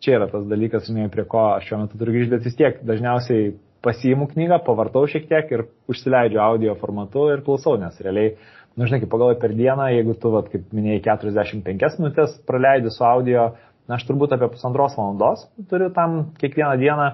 čia 0.00 0.20
yra 0.20 0.30
tas 0.30 0.46
dalykas, 0.48 0.86
žinai, 0.86 1.10
prie 1.12 1.26
ko 1.28 1.48
aš 1.56 1.66
šiuo 1.66 1.82
metu 1.82 1.98
turiu 1.98 2.14
grįžti, 2.14 2.36
bet 2.36 2.46
vis 2.46 2.58
tiek 2.60 2.78
dažniausiai 2.86 3.50
pasiimu 3.84 4.28
knygą, 4.32 4.60
pavartau 4.66 5.06
šiek 5.10 5.26
tiek 5.30 5.50
ir 5.54 5.64
užsileidžiu 5.90 6.40
audio 6.44 6.76
formatu 6.80 7.28
ir 7.32 7.42
klausau, 7.46 7.76
nes 7.80 7.96
realiai, 8.04 8.34
nu 8.76 8.88
žinai, 8.88 9.00
kaip 9.02 9.12
pagalvoju 9.12 9.40
per 9.40 9.56
dieną, 9.56 9.88
jeigu 9.96 10.14
tu, 10.20 10.32
vat, 10.34 10.50
kaip 10.52 10.68
minėjai, 10.76 11.02
45 11.08 11.98
minutės 12.02 12.36
praleidi 12.48 12.92
su 12.94 13.04
audio, 13.06 13.50
na 13.88 13.98
aš 13.98 14.06
turbūt 14.08 14.36
apie 14.36 14.50
pusantros 14.52 14.94
valandos 14.98 15.48
turiu 15.70 15.90
tam 15.96 16.30
kiekvieną 16.40 16.76
dieną. 16.80 17.08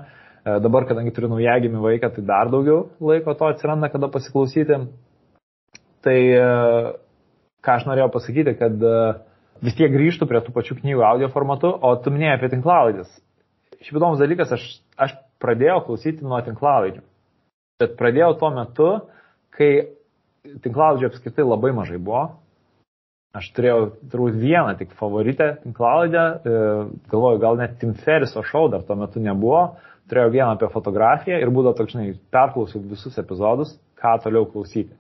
E, 0.47 0.59
dabar, 0.63 0.85
kadangi 0.89 1.15
turiu 1.15 1.31
naujagimį 1.33 1.81
vaiką, 1.83 2.13
tai 2.15 2.27
dar 2.27 2.51
daugiau 2.53 2.91
laiko 3.03 3.35
to 3.39 3.49
atsiranda, 3.49 3.91
kada 3.91 4.11
pasiklausyti. 4.13 4.83
Tai 6.07 6.19
e, 6.19 6.45
ką 7.67 7.79
aš 7.81 7.89
norėjau 7.89 8.13
pasakyti, 8.15 8.53
kad 8.61 8.85
uh, 8.87 9.17
vis 9.65 9.77
tiek 9.77 9.93
grįžtų 9.93 10.29
prie 10.31 10.43
tų 10.45 10.55
pačių 10.55 10.79
knygų 10.81 11.05
audio 11.07 11.31
formatu, 11.33 11.73
o 11.75 11.95
tu 12.03 12.13
minėjai 12.15 12.37
apie 12.39 12.51
tinklalaidės. 12.53 13.11
Šiaip 13.83 13.99
įdomus 13.99 14.21
dalykas, 14.21 14.53
aš, 14.57 14.67
aš 15.01 15.17
pradėjau 15.43 15.83
klausyti 15.87 16.25
nuo 16.25 16.41
tinklalaidžių. 16.45 17.05
Bet 17.83 17.95
pradėjau 17.99 18.33
tuo 18.41 18.51
metu, 18.57 18.91
kai 19.57 19.71
tinklalaidžių 20.65 21.11
apskritai 21.11 21.47
labai 21.47 21.73
mažai 21.77 22.01
buvo. 22.01 22.27
Aš 23.37 23.51
turėjau 23.57 23.81
turbūt 24.09 24.37
vieną 24.41 24.77
tik 24.79 24.95
favoritę 24.97 25.51
tinklalaidę, 25.61 26.23
e, 26.25 26.61
galvoju, 27.13 27.41
gal 27.43 27.59
net 27.61 27.75
Tim 27.81 27.93
Ferriso 28.01 28.41
šou 28.47 28.71
dar 28.73 28.87
tuo 28.87 28.97
metu 28.97 29.21
nebuvo. 29.21 29.77
Turėjau 30.09 30.33
vieną 30.33 30.55
apie 30.55 30.71
fotografiją 30.73 31.41
ir 31.43 31.51
būdavo 31.53 31.77
toks, 31.77 31.93
žinai, 31.93 32.15
perklausiau 32.33 32.81
visus 32.87 33.19
epizodus, 33.21 33.75
ką 34.01 34.15
toliau 34.25 34.47
klausyti. 34.49 34.95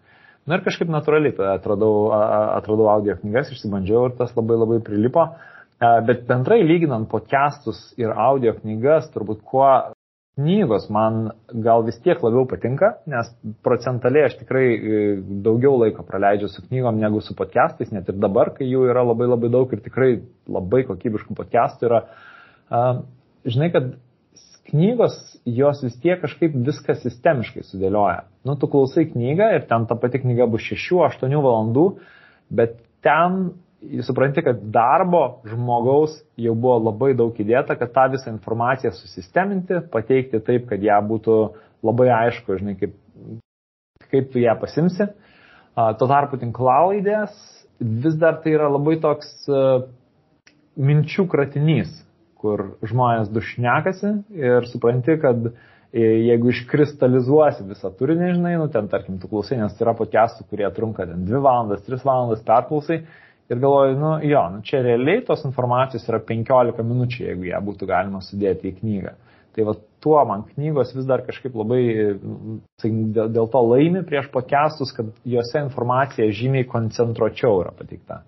Na 0.46 0.58
ir 0.58 0.66
kažkaip 0.66 0.90
natūraliai 0.92 1.34
atradau, 1.54 2.10
atradau 2.12 2.90
audio 2.92 3.16
knygas, 3.18 3.54
išsibandžiau 3.54 4.10
ir 4.10 4.16
tas 4.18 4.34
labai 4.36 4.58
labai 4.60 4.78
prilipo. 4.84 5.24
Bet 5.78 6.22
bendrai 6.28 6.60
lyginant 6.64 7.08
podcastus 7.10 7.80
ir 8.00 8.12
audio 8.12 8.54
knygas, 8.60 9.08
turbūt 9.14 9.42
kuo 9.46 9.66
knygos 10.36 10.90
man 10.92 11.30
gal 11.64 11.84
vis 11.86 11.96
tiek 12.04 12.20
labiau 12.20 12.44
patinka, 12.48 12.92
nes 13.08 13.28
procentaliai 13.64 14.28
aš 14.28 14.36
tikrai 14.42 14.64
e, 14.76 15.02
daugiau 15.44 15.78
laiko 15.80 16.04
praleidžiu 16.04 16.50
su 16.52 16.64
knygom 16.66 16.98
negu 17.00 17.22
su 17.24 17.36
podcastais, 17.38 17.92
net 17.94 18.10
ir 18.12 18.18
dabar, 18.20 18.52
kai 18.56 18.68
jų 18.68 18.84
yra 18.90 19.04
labai 19.06 19.30
labai 19.30 19.50
daug 19.52 19.72
ir 19.72 19.80
tikrai 19.84 20.10
labai 20.44 20.82
kokybiškų 20.88 21.36
podcastų 21.38 21.88
yra. 21.88 22.02
Žinai, 23.46 23.70
kad 23.72 23.94
knygos, 24.66 25.16
jos 25.46 25.82
vis 25.86 25.96
tiek 26.02 26.20
kažkaip 26.22 26.56
viską 26.66 26.96
sistemiškai 27.00 27.64
sudėlioja. 27.66 28.26
Nu, 28.46 28.56
tu 28.58 28.68
klausai 28.70 29.06
knygą 29.08 29.52
ir 29.56 29.66
ten 29.70 29.86
ta 29.88 29.96
pati 29.98 30.20
knyga 30.22 30.48
bus 30.50 30.66
6-8 30.66 31.32
valandų, 31.32 31.86
bet 32.50 32.80
ten 33.06 33.54
supranti, 34.06 34.42
kad 34.44 34.62
darbo 34.72 35.42
žmogaus 35.48 36.16
jau 36.40 36.54
buvo 36.54 36.78
labai 36.88 37.12
daug 37.18 37.36
įdėta, 37.36 37.76
kad 37.78 37.92
tą 37.94 38.06
visą 38.14 38.32
informaciją 38.32 38.94
susisteminti, 38.96 39.82
pateikti 39.92 40.40
taip, 40.44 40.68
kad 40.70 40.82
ją 40.82 41.00
būtų 41.10 41.36
labai 41.86 42.08
aišku, 42.22 42.56
žinai, 42.60 42.76
kaip, 42.80 42.96
kaip 44.10 44.32
tu 44.32 44.42
ją 44.42 44.56
pasimsi. 44.60 45.10
Tuo 45.76 46.08
tarpu 46.08 46.40
tinklalaidės 46.40 47.36
vis 47.80 48.16
dar 48.16 48.40
tai 48.40 48.56
yra 48.56 48.70
labai 48.72 48.96
toks 49.02 49.28
minčių 50.76 51.28
kratinys 51.28 51.92
kur 52.46 52.62
žmonės 52.86 53.30
dušnekasi 53.32 54.12
ir 54.38 54.66
supranti, 54.70 55.16
kad 55.22 55.48
e, 55.48 55.52
jeigu 56.28 56.52
iškristalizuosi 56.52 57.66
visą 57.70 57.90
turinį, 57.98 58.32
žinai, 58.36 58.56
nu 58.60 58.68
ten 58.72 58.90
tarkim, 58.92 59.18
tu 59.22 59.30
klausai, 59.30 59.58
nes 59.62 59.74
tai 59.76 59.86
yra 59.86 59.96
podcastų, 59.98 60.46
kurie 60.50 60.68
trunka 60.76 61.08
ten 61.08 61.24
2 61.28 61.42
valandas, 61.44 61.84
3 61.88 62.04
valandas 62.06 62.44
perklausai 62.46 63.02
ir 63.50 63.60
galvoju, 63.62 63.96
nu 64.00 64.12
jo, 64.26 64.42
nu 64.54 64.62
čia 64.66 64.82
realiai 64.84 65.24
tos 65.26 65.44
informacijos 65.48 66.06
yra 66.10 66.20
15 66.28 66.84
minučių, 66.86 67.24
jeigu 67.30 67.48
ją 67.50 67.62
būtų 67.66 67.88
galima 67.90 68.22
sudėti 68.24 68.72
į 68.72 68.78
knygą. 68.80 69.16
Tai 69.56 69.64
va 69.64 69.72
tuo 70.04 70.20
man 70.28 70.44
knygos 70.50 70.92
vis 70.92 71.06
dar 71.08 71.22
kažkaip 71.24 71.54
labai 71.56 71.82
tai 72.82 72.90
dėl 73.16 73.50
to 73.52 73.62
laimi 73.70 74.04
prieš 74.06 74.28
podcastus, 74.34 74.92
kad 74.96 75.08
juose 75.24 75.62
informacija 75.64 76.28
žymiai 76.28 76.68
koncentruočiau 76.68 77.62
yra 77.62 77.72
pateikta. 77.76 78.20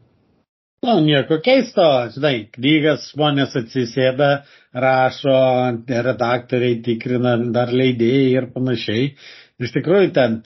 Na, 0.78 0.94
nu, 0.94 1.02
nieko 1.08 1.40
keisto, 1.42 1.84
žinai, 2.14 2.46
knygas 2.54 3.08
žmonės 3.10 3.56
atsisėda, 3.58 4.28
rašo, 4.84 5.38
redaktoriai 5.90 6.76
tikrina 6.86 7.32
dar 7.54 7.72
leidėjai 7.74 8.28
ir 8.36 8.46
panašiai. 8.54 9.08
Iš 9.58 9.74
tikrųjų 9.74 10.12
ten 10.14 10.36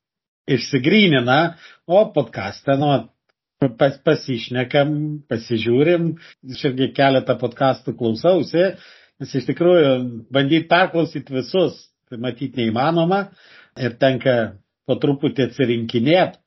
išsigrynina, 0.48 1.38
o 1.85 2.06
podcast'e, 2.16 2.78
nu, 2.80 2.94
pasišnekam, 3.70 4.92
pasižiūrim, 5.31 6.12
aš 6.53 6.64
irgi 6.70 6.90
keletą 6.96 7.37
podcastų 7.40 7.94
klausausi, 7.98 8.68
nes 9.22 9.35
iš 9.38 9.48
tikrųjų 9.51 9.94
bandyti 10.35 10.68
perklausyti 10.70 11.37
visus, 11.38 11.79
tai 12.11 12.20
matyti 12.22 12.62
neįmanoma 12.62 13.27
ir 13.81 13.98
tenka 14.01 14.37
po 14.87 14.98
truputį 15.01 15.48
atsirinkinėti 15.48 16.42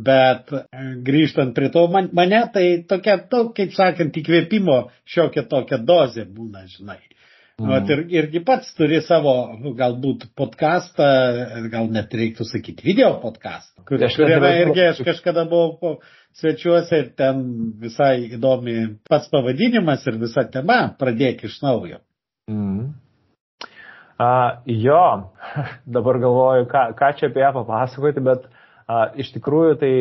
Bet 0.00 0.52
e, 0.54 0.62
grįžtant 1.06 1.54
prie 1.56 1.68
to, 1.74 1.82
man, 1.92 2.08
mane 2.16 2.40
tai 2.54 2.64
tokia, 2.88 3.18
to, 3.32 3.42
kaip 3.56 3.74
sakant, 3.76 4.16
įkvėpimo 4.20 4.76
šiokia 5.14 5.44
tokia 5.50 5.80
dozė 5.90 6.24
būna, 6.36 6.64
žinai. 6.70 7.00
Mm. 7.60 7.68
Vat 7.68 7.90
ir, 7.92 8.00
irgi 8.14 8.40
pats 8.46 8.70
turi 8.72 9.02
savo, 9.04 9.34
nu, 9.60 9.74
galbūt, 9.76 10.30
podcastą, 10.38 11.08
gal 11.72 11.90
net 11.92 12.14
reiktų 12.16 12.46
sakyti, 12.48 12.86
video 12.86 13.10
podcastą, 13.20 13.84
kur, 13.84 14.00
kuriame 14.00 14.52
irgi 14.62 14.86
aš 14.86 15.02
kažkada 15.04 15.44
buvau 15.50 15.98
svečiuose 16.40 17.02
ir 17.02 17.10
ten 17.20 17.42
visai 17.82 18.30
įdomi 18.38 18.76
pats 19.10 19.28
pavadinimas 19.28 20.06
ir 20.08 20.16
visa 20.22 20.46
tema, 20.48 20.78
pradėk 20.96 21.44
iš 21.50 21.58
naujo. 21.66 22.00
Mm. 22.48 22.94
Uh, 24.20 24.48
jo, 24.64 25.04
dabar 25.98 26.20
galvoju, 26.24 26.70
ką, 26.72 26.86
ką 26.96 27.12
čia 27.18 27.28
apie 27.28 27.44
ją 27.44 27.52
papasakoti, 27.58 28.24
bet 28.24 28.48
uh, 28.48 28.56
Iš 29.20 29.28
tikrųjų, 29.36 29.74
tai 29.78 29.92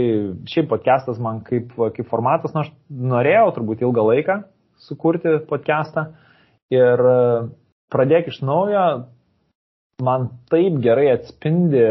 šiaip 0.49 0.69
podcastas 0.71 1.19
man 1.21 1.43
kaip, 1.45 1.75
kaip 1.75 2.07
formatas, 2.09 2.55
nu, 2.55 2.63
aš 2.63 2.71
norėjau 2.89 3.51
turbūt 3.57 3.83
ilgą 3.85 4.05
laiką 4.07 4.39
sukurti 4.87 5.35
podcastą 5.49 6.07
ir 6.73 7.05
e, 7.11 7.19
pradėk 7.93 8.29
iš 8.31 8.41
naujo, 8.45 8.85
man 10.05 10.29
taip 10.51 10.79
gerai 10.83 11.09
atspindi, 11.15 11.85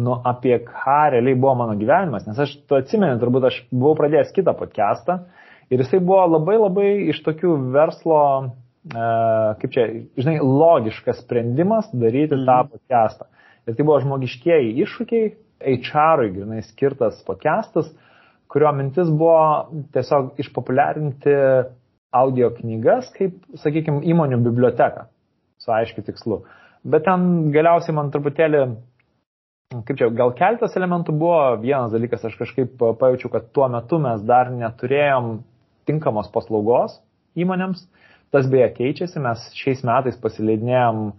nu, 0.00 0.16
apie 0.26 0.56
ką 0.66 1.00
realiai 1.14 1.38
buvo 1.38 1.56
mano 1.62 1.76
gyvenimas, 1.78 2.26
nes 2.28 2.38
aš, 2.38 2.56
tu 2.66 2.78
atsimeni, 2.78 3.18
turbūt 3.22 3.48
aš 3.48 3.60
buvau 3.72 3.96
pradėjęs 3.98 4.32
kitą 4.36 4.54
podcastą 4.58 5.20
ir 5.70 5.82
jisai 5.82 6.00
buvo 6.02 6.22
labai 6.36 6.56
labai 6.60 6.88
iš 7.12 7.20
tokių 7.26 7.56
verslo, 7.74 8.22
e, 8.90 9.08
kaip 9.62 9.74
čia, 9.74 9.86
žinai, 10.18 10.38
logiškas 10.42 11.22
sprendimas 11.24 11.90
daryti 11.92 12.38
mm. 12.38 12.46
tą 12.48 12.58
podcastą. 12.74 13.30
Ir 13.68 13.76
tai 13.76 13.86
buvo 13.86 13.98
žmogiškieji 14.02 14.76
iššūkiai, 14.86 15.32
HR-ui 15.60 16.30
grinai 16.32 16.62
skirtas 16.64 17.18
podcastas, 17.26 17.90
kurio 18.50 18.70
mintis 18.74 19.10
buvo 19.12 19.82
tiesiog 19.94 20.40
išpopuliarinti 20.40 21.34
audio 22.10 22.50
knygas 22.54 23.10
kaip, 23.14 23.36
sakykime, 23.62 24.02
įmonių 24.10 24.40
biblioteką 24.44 25.06
su 25.60 25.72
aiškiu 25.74 26.04
tikslu. 26.06 26.42
Bet 26.84 27.04
ten 27.06 27.50
galiausiai 27.54 27.94
man 27.96 28.10
truputėlį, 28.12 28.64
kaip 29.86 29.96
čia, 29.98 30.08
gal 30.16 30.32
keltas 30.36 30.76
elementų 30.78 31.14
buvo, 31.20 31.40
vienas 31.62 31.92
dalykas, 31.92 32.24
aš 32.26 32.38
kažkaip 32.40 32.74
pajaučiau, 32.80 33.30
kad 33.34 33.50
tuo 33.54 33.68
metu 33.72 34.00
mes 34.02 34.22
dar 34.26 34.50
neturėjom 34.54 35.40
tinkamos 35.88 36.30
paslaugos 36.32 36.98
įmonėms. 37.38 37.84
Tas 38.30 38.46
beje 38.50 38.68
keičiasi, 38.76 39.20
mes 39.22 39.42
šiais 39.58 39.82
metais 39.86 40.18
pasileidinėjom 40.22 41.10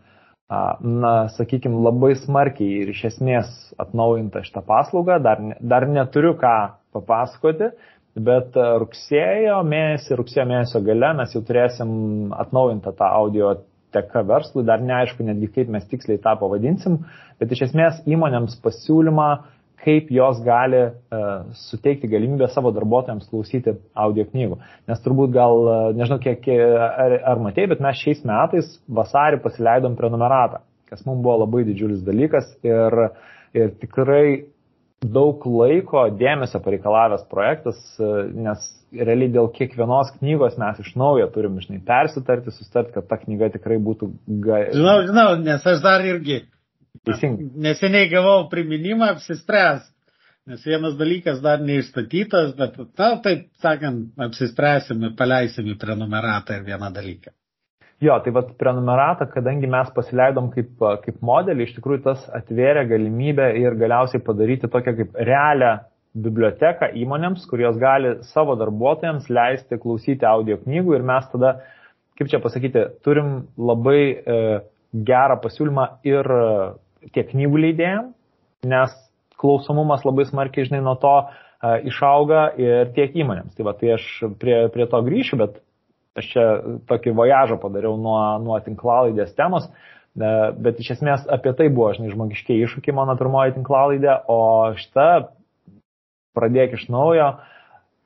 na, 0.51 1.13
sakykime, 1.35 1.79
labai 1.83 2.13
smarkiai 2.19 2.83
ir 2.83 2.91
iš 2.91 3.05
esmės 3.13 3.51
atnaujinta 3.79 4.43
šitą 4.47 4.63
paslaugą. 4.67 5.19
Dar, 5.23 5.41
dar 5.59 5.87
neturiu 5.87 6.33
ką 6.39 6.55
papasakoti, 6.95 7.71
bet 8.15 8.55
rugsėjo 8.55 9.61
mėnesį, 9.63 10.15
rugsėjo 10.19 10.45
mėnesio 10.49 10.81
gale 10.83 11.13
mes 11.19 11.35
jau 11.35 11.41
turėsim 11.47 12.33
atnaujintą 12.35 12.95
tą 12.97 13.07
audio 13.07 13.55
teka 13.91 14.23
verslui, 14.27 14.65
dar 14.67 14.83
neaišku 14.83 15.23
netgi 15.27 15.49
kaip 15.55 15.71
mes 15.71 15.87
tiksliai 15.91 16.19
tą 16.23 16.35
pavadinsim, 16.39 17.01
bet 17.39 17.51
iš 17.51 17.67
esmės 17.69 17.99
įmonėms 18.07 18.57
pasiūlymą, 18.63 19.27
kaip 19.81 20.11
jos 20.13 20.39
gali 20.45 20.81
uh, 20.85 21.29
suteikti 21.57 22.09
galimybę 22.11 22.47
savo 22.53 22.69
darbuotojams 22.75 23.29
klausyti 23.31 23.73
audio 23.97 24.27
knygų. 24.29 24.59
Nes 24.91 25.01
turbūt 25.01 25.33
gal, 25.33 25.63
uh, 25.65 25.87
nežinau, 25.97 26.19
kiek 26.21 26.45
ar, 26.51 27.17
ar 27.33 27.41
matei, 27.41 27.65
bet 27.71 27.81
mes 27.81 27.97
šiais 27.97 28.21
metais 28.27 28.69
vasarį 28.85 29.41
pasileidom 29.41 29.97
prenumeratą, 29.97 30.61
kas 30.91 31.01
mums 31.07 31.23
buvo 31.25 31.39
labai 31.41 31.65
didžiulis 31.65 32.05
dalykas 32.05 32.51
ir, 32.67 32.99
ir 33.57 33.73
tikrai 33.81 34.25
daug 35.01 35.45
laiko, 35.49 36.05
dėmesio 36.13 36.61
pareikalavęs 36.61 37.23
projektas, 37.31 37.79
nes 37.97 38.67
realiai 38.93 39.31
dėl 39.33 39.49
kiekvienos 39.55 40.13
knygos 40.19 40.57
mes 40.61 40.81
iš 40.83 40.91
naujo 40.99 41.25
turim, 41.33 41.57
žinai, 41.63 41.81
persitarti, 41.87 42.53
sustarti, 42.53 42.93
kad 42.97 43.07
ta 43.09 43.17
knyga 43.21 43.49
tikrai 43.55 43.79
būtų... 43.81 44.11
Ga... 44.45 44.59
Žinau, 44.75 44.97
žinau, 45.09 45.29
nes 45.41 45.65
aš 45.73 45.81
dar 45.85 46.05
irgi 46.05 46.43
Teisingai. 47.07 47.47
Neseniai 47.65 48.09
gavau 48.11 48.43
priminimą 48.51 49.07
apsispręs, 49.15 49.85
nes 50.51 50.65
vienas 50.67 50.97
dalykas 50.99 51.39
dar 51.41 51.63
neišstatytas, 51.65 52.51
bet, 52.59 52.75
na, 52.99 53.07
taip 53.25 53.47
sakant, 53.63 54.11
apsispręsime, 54.27 55.13
paleisime 55.17 55.77
prenumeratą 55.81 56.59
ir 56.59 56.67
vieną 56.67 56.91
dalyką. 56.93 57.33
Jo, 58.01 58.15
tai 58.23 58.33
vad 58.33 58.55
prenumeratą, 58.57 59.27
kadangi 59.29 59.69
mes 59.69 59.91
pasileidom 59.93 60.49
kaip, 60.55 60.71
kaip 61.03 61.19
modelį, 61.25 61.67
iš 61.67 61.75
tikrųjų 61.75 62.01
tas 62.07 62.23
atvėrė 62.33 62.87
galimybę 62.89 63.51
ir 63.61 63.77
galiausiai 63.77 64.23
padaryti 64.25 64.69
tokią 64.73 64.95
kaip 64.97 65.19
realią 65.29 65.75
biblioteką 66.25 66.89
įmonėms, 66.97 67.45
kurios 67.47 67.77
gali 67.79 68.15
savo 68.31 68.57
darbuotojams 68.59 69.29
leisti 69.29 69.77
klausyti 69.79 70.27
audio 70.27 70.57
knygų 70.63 70.97
ir 70.97 71.05
mes 71.07 71.29
tada, 71.31 71.53
kaip 72.17 72.33
čia 72.33 72.41
pasakyti, 72.43 72.87
turim 73.05 73.45
labai 73.61 74.01
e, 74.01 74.41
gerą 75.07 75.37
pasiūlymą 75.45 75.85
ir 76.09 76.27
tiek 77.13 77.29
knygų 77.29 77.63
leidėjim, 77.67 78.11
nes 78.67 78.97
klausomumas 79.41 80.03
labai 80.05 80.25
smarkiai, 80.29 80.67
žinai, 80.67 80.81
nuo 80.85 80.97
to 81.01 81.13
uh, 81.21 81.31
išauga 81.61 82.51
ir 82.59 82.91
tiek 82.95 83.13
įmonėms. 83.17 83.55
Tai 83.57 83.65
va, 83.67 83.73
tai 83.77 83.95
aš 83.97 84.07
prie, 84.41 84.57
prie 84.73 84.87
to 84.89 85.01
grįšiu, 85.05 85.39
bet 85.41 85.59
aš 86.19 86.27
čia 86.33 86.45
tokį 86.89 87.15
vojažą 87.15 87.57
padariau 87.61 87.95
nuo, 87.99 88.19
nuo 88.43 88.57
tinklalaidės 88.63 89.35
temos, 89.37 89.69
uh, 89.69 89.91
bet 90.15 90.79
iš 90.79 90.97
esmės 90.97 91.23
apie 91.31 91.53
tai 91.55 91.69
buvo, 91.71 91.91
žinai, 91.95 92.11
žmogiškiai 92.11 92.65
iššūkiai 92.65 92.95
mano 92.95 93.15
pirmoji 93.19 93.55
tinklalaidė, 93.55 94.17
o 94.27 94.73
šita 94.75 95.31
pradėk 96.35 96.75
iš 96.75 96.89
naujo, 96.91 97.37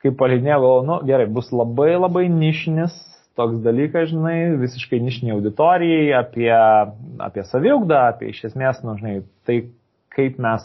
kaip 0.02 0.16
paleidinėjau, 0.20 0.60
galvoju, 0.62 0.86
nu 0.86 1.00
gerai, 1.08 1.26
bus 1.26 1.50
labai 1.50 1.96
labai 1.96 2.26
nišinis 2.30 2.94
toks 3.36 3.58
dalykas, 3.64 4.12
žinai, 4.12 4.56
visiškai 4.62 5.00
nišiniai 5.02 5.34
auditorijai, 5.34 6.14
apie, 6.16 6.52
apie 7.20 7.44
saviugdą, 7.44 8.06
apie 8.14 8.30
iš 8.30 8.46
esmės, 8.52 8.80
nu, 8.86 8.96
žinai, 9.00 9.18
tai 9.44 9.58
kaip 10.14 10.38
mes 10.40 10.64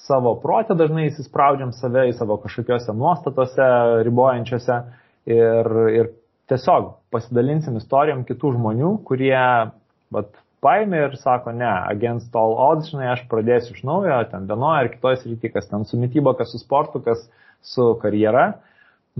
savo 0.00 0.32
protę 0.40 0.74
dažnai 0.74 1.10
įsispraudžiam 1.10 1.74
save 1.76 2.08
į 2.08 2.16
savo 2.16 2.40
kažkokiose 2.40 2.96
nuostatose 2.96 3.68
ribojančiose 4.08 4.80
ir, 5.28 5.70
ir 5.92 6.10
tiesiog 6.50 6.94
pasidalinsim 7.14 7.78
istorijom 7.80 8.24
kitų 8.28 8.54
žmonių, 8.56 8.94
kurie, 9.08 9.36
vat, 10.14 10.32
paėmė 10.64 11.04
ir 11.06 11.14
sako, 11.20 11.54
ne, 11.56 11.70
against 11.90 12.34
all 12.36 12.56
odds, 12.60 12.90
žinai, 12.92 13.12
aš 13.14 13.24
pradėsiu 13.30 13.76
iš 13.76 13.84
naujo, 13.88 14.18
ten 14.32 14.48
vienoje 14.50 14.84
ar 14.84 14.90
kitoje 14.92 15.22
srityje, 15.22 15.54
kas 15.54 15.70
ten 15.70 15.86
su 15.88 16.00
mytyba, 16.00 16.34
kas 16.38 16.52
su 16.52 16.60
sportu, 16.60 17.00
kas 17.04 17.22
su 17.64 17.94
karjera. 18.02 18.50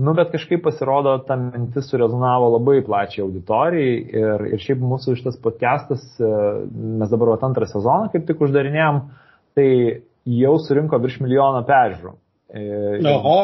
Nu, 0.01 0.13
bet 0.17 0.31
kažkaip 0.31 0.63
pasirodo, 0.63 1.17
ta 1.27 1.35
mintis 1.37 1.89
surezonavo 1.91 2.47
labai 2.53 2.79
plačiai 2.85 3.25
auditorijai 3.25 3.95
ir, 4.21 4.45
ir 4.55 4.61
šiaip 4.63 4.79
mūsų 4.87 5.17
šitas 5.19 5.35
podcastas, 5.43 6.05
e, 6.15 6.29
mes 7.01 7.11
dabar 7.11 7.33
vat 7.33 7.43
antrą 7.45 7.67
sezoną 7.69 8.07
kaip 8.13 8.23
tik 8.29 8.41
uždarinėjom, 8.41 9.01
tai 9.57 9.67
jau 10.31 10.53
surinko 10.63 11.01
virš 11.03 11.19
milijono 11.25 11.65
peržiūrų. 11.67 12.13
E, 12.55 12.63
Oho. 13.11 13.35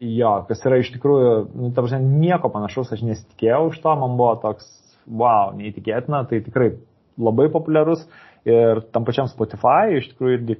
Jo, 0.00 0.32
kas 0.48 0.60
yra 0.68 0.76
iš 0.82 0.90
tikrųjų, 0.92 1.32
nu, 1.56 1.70
ta 1.72 1.80
prasme, 1.80 2.02
nieko 2.04 2.50
panašaus 2.52 2.92
aš 2.92 3.04
nesitikėjau 3.06 3.70
iš 3.70 3.78
to, 3.80 3.94
man 3.96 4.18
buvo 4.18 4.34
toks, 4.42 4.66
wow, 5.08 5.54
neįtikėtina, 5.56 6.26
tai 6.28 6.42
tikrai 6.44 6.74
labai 7.16 7.46
populiarus 7.52 8.02
ir 8.44 8.82
tam 8.92 9.06
pačiam 9.08 9.30
Spotify 9.30 9.96
iš 9.96 10.10
tikrųjų 10.12 10.40
irgi 10.40 10.58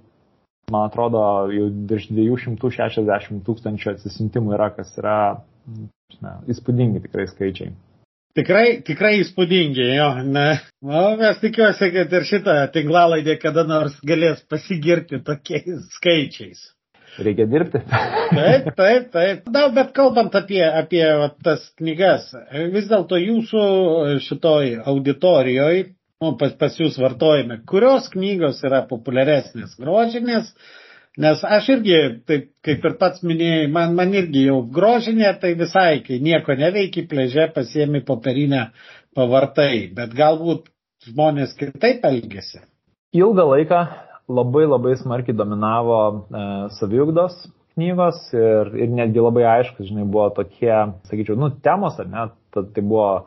man 0.73 0.89
atrodo, 0.89 1.21
jau 1.53 1.67
virš 1.91 2.09
260 2.11 3.45
tūkstančių 3.47 3.93
atsisintimų 3.93 4.57
yra, 4.57 4.71
kas 4.75 4.95
yra 4.99 5.19
ne, 5.69 6.33
įspūdingi 6.51 7.05
tikrai 7.05 7.29
skaičiai. 7.31 7.75
Tikrai, 8.37 8.65
tikrai 8.85 9.15
įspūdingi, 9.23 9.85
jo. 9.97 10.09
Ne. 10.29 10.49
O, 10.85 11.05
mes 11.21 11.39
tikiuosi, 11.41 11.89
kad 11.95 12.13
ir 12.13 12.27
šitą 12.29 12.57
tinklalaidė 12.75 13.39
kada 13.41 13.65
nors 13.69 13.97
galės 14.05 14.43
pasigirti 14.51 15.23
tokiais 15.25 15.87
skaičiais. 15.97 16.67
Reikia 17.17 17.47
dirbti. 17.49 17.81
taip, 17.89 18.71
taip, 18.77 19.11
taip. 19.15 19.47
Na, 19.53 19.67
bet 19.73 19.93
kalbant 19.97 20.35
apie, 20.37 20.63
apie 20.67 21.05
va, 21.05 21.31
tas 21.45 21.65
knygas, 21.81 22.33
vis 22.75 22.89
dėlto 22.91 23.21
jūsų 23.23 23.63
šitoj 24.27 24.75
auditorijoje 24.85 25.87
nu, 26.23 26.33
pas, 26.41 26.55
pas 26.59 26.77
jūs 26.81 26.97
vartojame, 27.01 27.61
kurios 27.69 28.09
knygos 28.13 28.63
yra 28.67 28.83
populiaresnės, 28.89 29.77
grožinės, 29.81 30.53
nes 31.21 31.43
aš 31.45 31.69
irgi, 31.77 31.99
taip 32.29 32.47
kaip 32.65 32.87
ir 32.89 32.97
pats 33.01 33.25
minėjai, 33.27 33.67
man, 33.73 33.93
man 33.99 34.15
irgi 34.17 34.47
jau 34.47 34.63
grožinė, 34.79 35.29
tai 35.43 35.55
visai, 35.61 36.01
kai 36.07 36.21
nieko 36.25 36.57
neveiki, 36.57 37.07
pleže 37.11 37.51
pasiemi 37.57 38.03
popierinę 38.09 38.71
pavartai, 39.17 39.91
bet 39.97 40.17
galbūt 40.17 40.71
žmonės 41.07 41.55
kitaip 41.59 42.05
elgesi. 42.09 42.65
Ilgą 43.17 43.47
laiką 43.53 43.85
labai 44.29 44.65
labai 44.67 44.97
smarkiai 45.01 45.37
dominavo 45.37 46.01
e, 46.07 46.43
saviugdos 46.79 47.37
knygos 47.77 48.19
ir, 48.33 48.73
ir 48.81 48.93
netgi 48.97 49.21
labai 49.21 49.45
aiškus, 49.59 49.91
žinai, 49.91 50.07
buvo 50.09 50.31
tokie, 50.37 50.73
sakyčiau, 51.11 51.37
nu, 51.37 51.51
temos, 51.65 51.99
ar 52.01 52.09
ne, 52.09 52.29
tai 52.57 52.83
buvo 52.83 53.27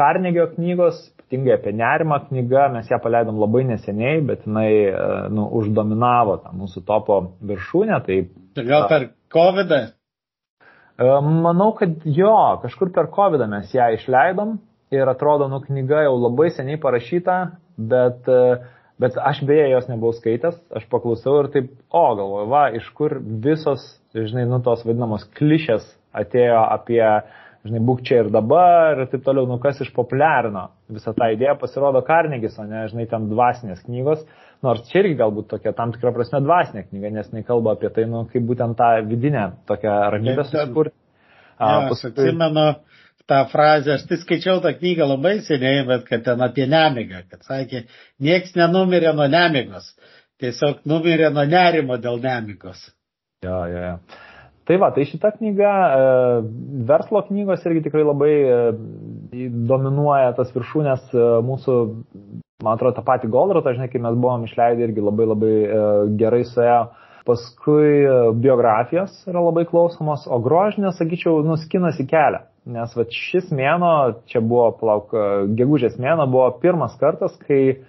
Karnegio 0.00 0.46
knygos, 0.54 1.02
ypatingai 1.30 1.54
apie 1.54 1.72
nerimą 1.76 2.18
knyga, 2.28 2.68
mes 2.72 2.88
ją 2.90 2.98
paleidom 3.02 3.38
labai 3.38 3.64
neseniai, 3.68 4.20
bet 4.26 4.46
jinai 4.46 4.70
e, 4.88 4.94
nu, 5.30 5.46
uždominavo 5.60 6.38
tą 6.42 6.54
mūsų 6.56 6.82
topo 6.86 7.20
viršūnę. 7.46 8.00
Tai, 8.06 8.16
tai 8.56 8.64
gal 8.66 8.88
per 8.88 9.10
COVID? 9.30 9.70
-ą? 9.70 9.92
E, 10.98 11.20
manau, 11.44 11.72
kad 11.78 11.90
jo, 12.04 12.34
kažkur 12.62 12.90
per 12.92 13.10
COVID 13.12 13.46
mes 13.48 13.74
ją 13.74 13.92
išleidom 13.94 14.58
ir 14.90 15.08
atrodo, 15.08 15.48
nu, 15.48 15.60
knyga 15.60 16.02
jau 16.08 16.16
labai 16.18 16.50
seniai 16.50 16.80
parašyta, 16.80 17.36
bet, 17.76 18.26
e, 18.26 18.58
bet 19.00 19.16
aš 19.16 19.42
beje 19.48 19.68
jos 19.72 19.88
nebuvau 19.90 20.16
skaitęs, 20.16 20.58
aš 20.76 20.86
paklausau 20.92 21.38
ir 21.42 21.50
taip, 21.54 21.70
o 21.88 22.04
galvoju, 22.18 22.48
va, 22.52 22.64
iš 22.76 22.88
kur 22.96 23.16
visos, 23.44 23.86
žinai, 24.16 24.46
nu, 24.50 24.60
tos 24.64 24.84
vadinamos 24.86 25.24
klišės 25.38 25.86
atėjo 26.20 26.60
apie 26.74 27.04
žinai, 27.66 27.80
būk 27.84 28.02
čia 28.06 28.22
ir 28.22 28.30
dabar 28.32 29.02
ir 29.02 29.08
taip 29.12 29.24
toliau, 29.24 29.46
nu 29.48 29.58
kas 29.62 29.80
išpopuliarino 29.84 30.68
visą 30.92 31.12
tą 31.16 31.28
idėją, 31.34 31.56
pasirodo 31.60 32.00
Karnegis, 32.06 32.56
o 32.60 32.64
ne, 32.68 32.86
žinai, 32.92 33.06
ten 33.10 33.28
dvasinės 33.30 33.82
knygos, 33.84 34.22
nors 34.64 34.86
čia 34.88 35.02
irgi 35.02 35.18
galbūt 35.20 35.50
tokia 35.52 35.74
tam 35.76 35.92
tikra 35.94 36.14
prasme 36.16 36.40
dvasinė 36.44 36.86
knyga, 36.88 37.12
nes 37.16 37.28
jinai 37.30 37.44
kalba 37.48 37.76
apie 37.76 37.92
tai, 37.96 38.06
nu, 38.10 38.24
kaip 38.32 38.46
būtent 38.48 38.78
tą 38.80 38.90
vidinę 39.08 39.50
tokią 39.68 39.96
ramybę 40.16 40.46
susikurti. 40.48 40.96
Ja, 41.60 41.84
paskui... 41.90 42.14
Atsimenu 42.14 42.66
tą 43.30 43.42
frazę, 43.52 43.96
aš 43.96 44.06
tai 44.10 44.20
skaičiau 44.20 44.62
tą 44.64 44.72
knygą 44.76 45.06
labai 45.14 45.36
seniai, 45.46 45.84
bet 45.88 46.08
kad 46.08 46.24
ten 46.26 46.42
apie 46.46 46.66
nemigą, 46.70 47.22
kad 47.30 47.46
sakė, 47.46 47.84
nieks 48.22 48.56
nenumirė 48.58 49.14
nuo 49.16 49.28
nemigos, 49.30 49.92
tiesiog 50.42 50.82
numirė 50.90 51.30
nuo 51.34 51.46
nerimo 51.48 51.98
dėl 52.02 52.20
nemigos. 52.24 52.82
Jo, 53.46 53.62
jo, 53.70 53.86
jo. 53.86 53.94
Tai 54.70 54.76
va, 54.78 54.90
tai 54.94 55.02
šita 55.08 55.32
knyga, 55.34 55.70
e, 55.98 56.02
verslo 56.86 57.24
knygos 57.26 57.64
irgi 57.66 57.80
tikrai 57.88 58.04
labai 58.06 58.34
e, 58.38 58.58
dominuoja 59.70 60.34
tas 60.36 60.52
viršūnės 60.54 61.08
e, 61.10 61.24
mūsų, 61.48 61.76
man 62.62 62.76
atrodo, 62.76 62.94
tą 63.00 63.02
patį 63.08 63.32
Goldrotą, 63.34 63.72
žinai, 63.74 63.88
kai 63.90 64.02
mes 64.04 64.18
buvom 64.20 64.44
išleidę 64.46 64.86
irgi 64.86 65.02
labai 65.02 65.26
labai 65.32 65.54
gerai 66.20 66.44
suėjo. 66.46 66.84
Paskui 67.26 68.04
biografijos 68.40 69.12
yra 69.28 69.42
labai 69.44 69.66
klausomos, 69.68 70.24
o 70.24 70.38
grožinės, 70.42 70.98
sakyčiau, 71.00 71.42
nuskinasi 71.46 72.06
kelią. 72.08 72.44
Nes 72.70 72.92
va, 72.96 73.04
šis 73.08 73.48
mėno, 73.56 73.92
čia 74.30 74.42
buvo, 74.44 74.70
plauk, 74.80 75.14
gegužės 75.56 75.96
mėno, 76.00 76.26
buvo 76.30 76.48
pirmas 76.62 76.96
kartas, 77.00 77.36
kai 77.46 77.80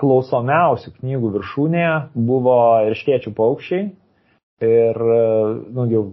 klausomiausių 0.00 0.96
knygų 0.98 1.30
viršūnėje 1.38 1.92
buvo 2.14 2.56
irškiečių 2.90 3.32
paukščiai, 3.38 3.84
Ir, 4.62 5.00
nu, 5.74 5.86
jau 5.90 6.04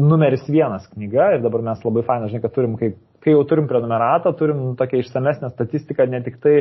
numeris 0.00 0.44
vienas 0.48 0.84
knyga 0.92 1.30
ir 1.36 1.44
dabar 1.44 1.62
mes 1.64 1.80
labai 1.84 2.02
fainai, 2.04 2.28
žinai, 2.28 2.42
kad 2.44 2.52
turim, 2.52 2.74
kai, 2.80 2.92
kai 3.24 3.34
jau 3.34 3.42
turim 3.48 3.68
prenumeratą, 3.70 4.32
turim 4.38 4.62
tokią 4.78 5.02
išsamesnę 5.02 5.50
statistiką 5.52 6.06
ne 6.08 6.22
tik 6.24 6.40
tai, 6.42 6.54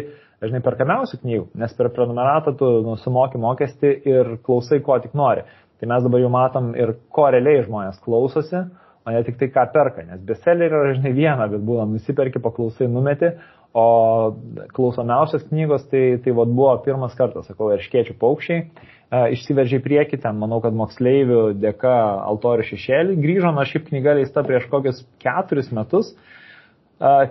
žinai, 0.43 0.61
perkamiausių 0.65 1.21
knygų, 1.21 1.47
nes 1.61 1.75
per 1.77 1.91
prenumeratą 1.95 2.55
tu 2.59 2.71
nu, 2.85 2.97
sumoki 2.99 3.39
mokestį 3.41 3.93
ir 4.11 4.35
klausai, 4.45 4.81
ko 4.85 4.99
tik 5.03 5.15
nori. 5.17 5.45
Tai 5.79 5.87
mes 5.87 6.03
dabar 6.03 6.19
jau 6.19 6.31
matom 6.33 6.73
ir 6.75 6.97
ko 7.15 7.29
realiai 7.31 7.63
žmonės 7.63 8.01
klausosi, 8.03 8.65
o 9.07 9.13
ne 9.15 9.23
tik 9.23 9.39
tai, 9.39 9.47
ką 9.55 9.69
perka, 9.71 10.03
nes 10.03 10.19
bestsellerį 10.27 10.75
yra, 10.75 10.97
žinai, 10.97 11.15
viena, 11.15 11.47
bet 11.51 11.63
būna, 11.63 11.87
nusiperki, 11.93 12.43
paklausai, 12.43 12.89
numeti, 12.91 13.31
O 13.73 14.33
klausomiausias 14.73 15.43
knygos, 15.45 15.83
tai, 15.91 16.17
tai 16.23 16.33
vat, 16.33 16.49
buvo 16.49 16.71
pirmas 16.81 17.13
kartas, 17.13 17.45
sakau, 17.51 17.67
erškiečių 17.75 18.15
paukščiai. 18.17 18.63
E, 18.65 19.19
išsiveržė 19.35 19.77
į 19.77 19.83
priekį, 19.85 20.17
ten 20.23 20.39
manau, 20.41 20.57
kad 20.63 20.73
moksleivių 20.73 21.43
dėka 21.61 21.93
Altorių 22.31 22.65
šešėlį 22.71 23.19
grįžo, 23.21 23.51
nors 23.53 23.69
šiaip 23.69 23.85
knyga 23.91 24.17
leista 24.17 24.41
prieš 24.45 24.65
kokius 24.73 25.03
keturis 25.21 25.69
metus. 25.75 26.15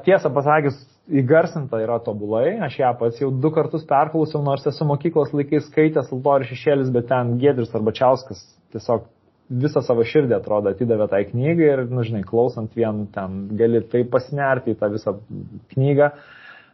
Tiesą 0.05 0.31
pasakius, 0.33 0.79
įgarsinta 1.09 1.81
yra 1.83 1.99
tobulai, 2.05 2.57
aš 2.65 2.79
ją 2.81 2.93
pats 3.01 3.21
jau 3.21 3.29
du 3.33 3.51
kartus 3.53 3.85
perklausiau, 3.89 4.41
nors 4.45 4.65
esu 4.69 4.87
mokyklos 4.89 5.35
laikais 5.37 5.69
skaitęs 5.69 6.09
Altorių 6.13 6.49
šešėlis, 6.49 6.91
bet 6.93 7.09
ten 7.11 7.35
Gedris 7.41 7.75
Arbačiauskas 7.77 8.43
tiesiog 8.73 9.07
visą 9.49 9.81
savo 9.85 10.05
širdį 10.05 10.37
atrodo 10.37 10.73
atidavė 10.73 11.09
tai 11.09 11.23
knygai 11.29 11.69
ir, 11.73 11.85
nu, 11.89 12.05
žinai, 12.05 12.25
klausant 12.29 12.75
vien 12.77 13.07
ten 13.15 13.39
gali 13.61 13.81
tai 13.93 14.03
pasinerti 14.09 14.75
į 14.75 14.81
tą 14.81 14.91
visą 14.93 15.15
knygą. 15.73 16.11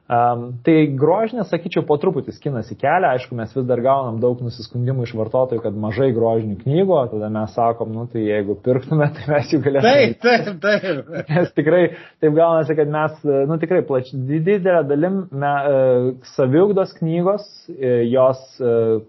Um, 0.04 0.50
tai 0.60 0.82
grožinė, 1.00 1.46
sakyčiau, 1.48 1.80
po 1.88 1.96
truputį 1.96 2.34
skinasi 2.36 2.74
kelią, 2.76 3.14
aišku, 3.14 3.32
mes 3.38 3.54
vis 3.56 3.64
dar 3.64 3.80
gaunam 3.80 4.18
daug 4.20 4.42
nusiskundimų 4.44 5.06
iš 5.06 5.14
vartotojų, 5.16 5.62
kad 5.64 5.78
mažai 5.80 6.10
grožinių 6.12 6.58
knygų, 6.60 6.98
tada 7.14 7.30
mes 7.32 7.54
sakom, 7.56 7.94
nu 7.96 8.04
tai 8.12 8.26
jeigu 8.26 8.58
pirktume, 8.66 9.08
tai 9.16 9.24
mes 9.32 9.54
jų 9.54 9.62
galėtume. 9.64 9.94
Taip, 10.20 10.20
taip, 10.20 10.60
taip. 10.60 11.08
Nes 11.32 11.54
tikrai 11.56 11.80
taip 12.20 12.36
gaunasi, 12.36 12.76
kad 12.76 12.92
mes, 12.92 13.16
nu 13.48 13.56
tikrai 13.62 13.80
plač, 13.88 14.12
didelę 14.12 14.84
dalim 14.90 15.22
me, 15.32 15.54
uh, 15.72 16.12
saviugdos 16.34 16.92
knygos, 17.00 17.48
uh, 17.72 18.04
jos 18.04 18.44
uh, 18.60 19.00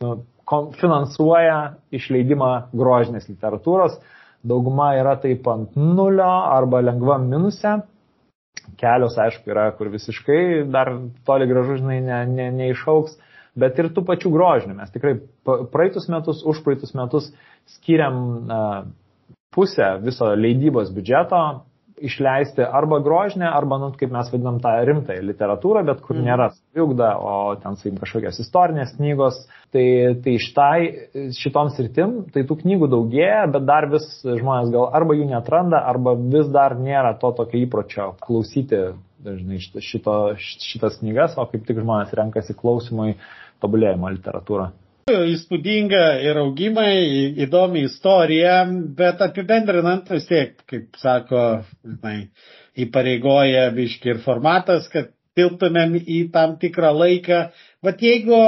nu, 0.00 0.16
finansuoja 0.80 1.60
išleidimą 1.92 2.54
grožinės 2.72 3.28
literatūros. 3.28 4.00
Dauguma 4.40 4.94
yra 4.96 5.18
taip 5.20 5.44
ant 5.52 5.76
nulio 5.76 6.32
arba 6.48 6.80
lengvam 6.80 7.28
minuse. 7.28 7.82
Kelios, 8.80 9.18
aišku, 9.18 9.50
yra, 9.50 9.70
kur 9.76 9.90
visiškai 9.92 10.66
dar 10.70 10.92
toli 11.26 11.48
gražu, 11.50 11.80
žinai, 11.80 11.98
ne, 12.04 12.20
ne, 12.30 12.48
neišauks. 12.60 13.16
Bet 13.58 13.78
ir 13.82 13.90
tų 13.90 14.04
pačių 14.06 14.30
grožinių. 14.30 14.76
Mes 14.78 14.92
tikrai 14.94 15.16
praeitus 15.72 16.06
metus, 16.12 16.44
už 16.46 16.62
praeitus 16.66 16.94
metus 16.94 17.32
skiriam 17.74 18.46
pusę 19.50 19.96
viso 20.04 20.30
leidybos 20.38 20.92
biudžeto 20.94 21.40
išleisti 22.00 22.64
arba 22.64 23.00
grožinę, 23.04 23.48
arba, 23.48 23.78
nu, 23.82 23.90
kaip 23.98 24.12
mes 24.14 24.30
vadinam, 24.32 24.60
tą 24.62 24.72
rimtąją 24.88 25.24
literatūrą, 25.28 25.82
bet 25.88 26.00
kur 26.04 26.16
mm. 26.16 26.24
nėra 26.26 26.48
saviugda, 26.54 27.10
o 27.20 27.34
ten, 27.60 27.76
sakykim, 27.80 28.00
kažkokios 28.00 28.40
istorinės 28.44 28.94
knygos. 28.96 29.42
Tai, 29.70 29.84
tai 30.24 30.34
štai, 30.42 30.80
šitom 31.38 31.68
sritim, 31.76 32.16
tai 32.34 32.42
tų 32.48 32.56
knygų 32.64 32.88
daugėja, 32.90 33.44
bet 33.54 33.68
dar 33.68 33.86
vis 33.92 34.08
žmonės 34.24 34.72
gal 34.74 34.88
arba 34.98 35.14
jų 35.14 35.28
netranda, 35.30 35.84
arba 35.86 36.16
vis 36.18 36.50
dar 36.50 36.74
nėra 36.74 37.14
to 37.20 37.30
tokio 37.38 37.60
įpročio 37.62 38.08
klausyti 38.24 38.82
dažnai 39.22 39.60
šito, 39.60 40.16
šitas 40.40 40.98
knygas, 41.02 41.36
o 41.38 41.46
kaip 41.46 41.66
tik 41.68 41.82
žmonės 41.84 42.16
renkasi 42.16 42.56
klausimui 42.58 43.14
tobulėjimo 43.62 44.10
literatūrą. 44.16 44.70
Įspūdinga 45.08 46.02
ir 46.22 46.38
augimai, 46.42 46.92
įdomi 47.44 47.84
istorija, 47.88 48.56
bet 48.98 49.22
apibendrinant 49.24 50.10
vis 50.12 50.26
tiek, 50.28 50.52
kaip 50.70 50.98
sako, 51.00 51.44
žinai, 51.86 52.28
įpareigoja 52.84 53.64
biški 53.76 54.12
ir 54.14 54.20
formatas, 54.26 54.86
kad 54.92 55.10
tilptumėm 55.38 55.96
į 56.02 56.20
tam 56.34 56.56
tikrą 56.62 56.92
laiką. 57.00 57.40
Bet 57.86 58.02
jeigu 58.04 58.38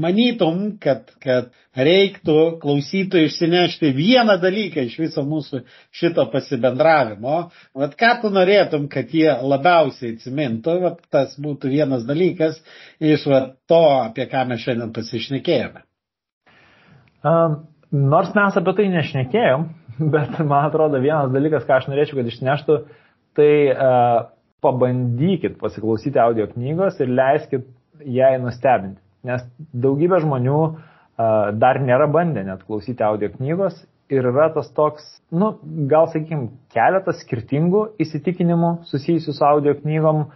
manytum, 0.00 0.76
kad, 0.82 1.08
kad 1.24 1.48
reiktų 1.76 2.58
klausytojų 2.60 3.30
išsinešti 3.30 3.92
vieną 3.96 4.36
dalyką 4.42 4.84
iš 4.84 4.98
viso 5.00 5.24
mūsų 5.24 5.62
šito 5.96 6.26
pasibendravimo, 6.32 7.38
vat 7.76 7.96
ką 7.96 8.10
tu 8.20 8.30
norėtum, 8.34 8.90
kad 8.92 9.12
jie 9.16 9.30
labiausiai 9.40 10.14
atsimintų, 10.16 10.74
vat 10.84 11.00
tas 11.12 11.32
būtų 11.40 11.72
vienas 11.72 12.04
dalykas 12.08 12.58
iš 13.00 13.24
vat 13.32 13.54
to, 13.70 13.80
apie 14.02 14.28
ką 14.28 14.44
mes 14.50 14.60
šiandien 14.66 14.92
pasišnekėjome. 14.96 15.82
Nors 17.96 18.36
mes 18.36 18.60
apie 18.60 18.76
tai 18.76 18.90
nešnekėjom, 18.92 19.66
bet 20.14 20.36
man 20.42 20.68
atrodo 20.68 21.00
vienas 21.00 21.32
dalykas, 21.32 21.64
ką 21.64 21.80
aš 21.80 21.88
norėčiau, 21.88 22.20
kad 22.20 22.28
išneštų, 22.34 22.78
tai 23.36 23.50
uh, 23.72 24.20
pabandykit 24.64 25.56
pasiklausyti 25.60 26.20
audio 26.20 26.50
knygos 26.52 27.00
ir 27.00 27.16
leiskit 27.16 27.66
jai 28.04 28.36
nustebinti. 28.44 29.00
Nes 29.26 29.44
daugybė 29.74 30.20
žmonių 30.22 30.56
uh, 30.62 30.78
dar 31.58 31.80
nėra 31.82 32.08
bandę 32.12 32.44
net 32.46 32.64
klausyti 32.66 33.04
audio 33.04 33.30
knygos 33.34 33.78
ir 34.12 34.28
yra 34.30 34.48
tas 34.54 34.68
toks, 34.74 35.04
nu, 35.34 35.56
gal 35.90 36.06
sakykim, 36.12 36.48
keletas 36.70 37.24
skirtingų 37.24 37.88
įsitikinimų 38.02 38.72
susijusių 38.86 39.34
su 39.34 39.46
audio 39.46 39.74
knygom. 39.80 40.28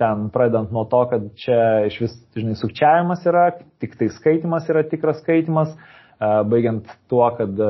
Ten 0.00 0.26
pradedant 0.34 0.72
nuo 0.74 0.82
to, 0.90 1.04
kad 1.10 1.26
čia 1.38 1.58
iš 1.86 2.00
vis, 2.02 2.14
žinai, 2.34 2.56
sukčiavimas 2.58 3.22
yra, 3.28 3.50
tik 3.78 3.94
tai 4.00 4.08
skaitimas 4.10 4.66
yra 4.72 4.82
tikras 4.88 5.20
skaitimas. 5.22 5.70
Uh, 5.76 6.02
baigiant 6.46 6.86
tuo, 7.10 7.24
kad 7.36 7.60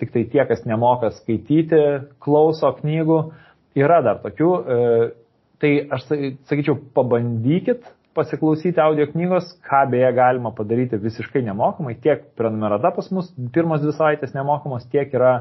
tik 0.00 0.12
tai 0.14 0.24
tie, 0.30 0.42
kas 0.48 0.64
nemoka 0.66 1.12
skaityti, 1.20 1.80
klauso 2.22 2.72
knygų, 2.80 3.20
yra 3.78 4.00
dar 4.06 4.20
tokių. 4.24 4.50
Tai 5.60 5.72
aš 5.94 6.06
sakyčiau, 6.48 6.78
pabandykit 6.96 7.84
pasiklausyti 8.20 8.80
audio 8.84 9.08
knygos, 9.08 9.48
ką 9.64 9.86
beje 9.94 10.12
galima 10.16 10.52
padaryti 10.56 11.00
visiškai 11.00 11.42
nemokamai. 11.48 11.96
Tiek 12.04 12.28
prenumerata 12.36 12.92
pas 12.96 13.08
mus 13.14 13.32
pirmos 13.54 13.80
dvi 13.82 13.96
savaitės 13.96 14.36
nemokamos, 14.36 14.84
tiek 14.92 15.10
yra 15.16 15.34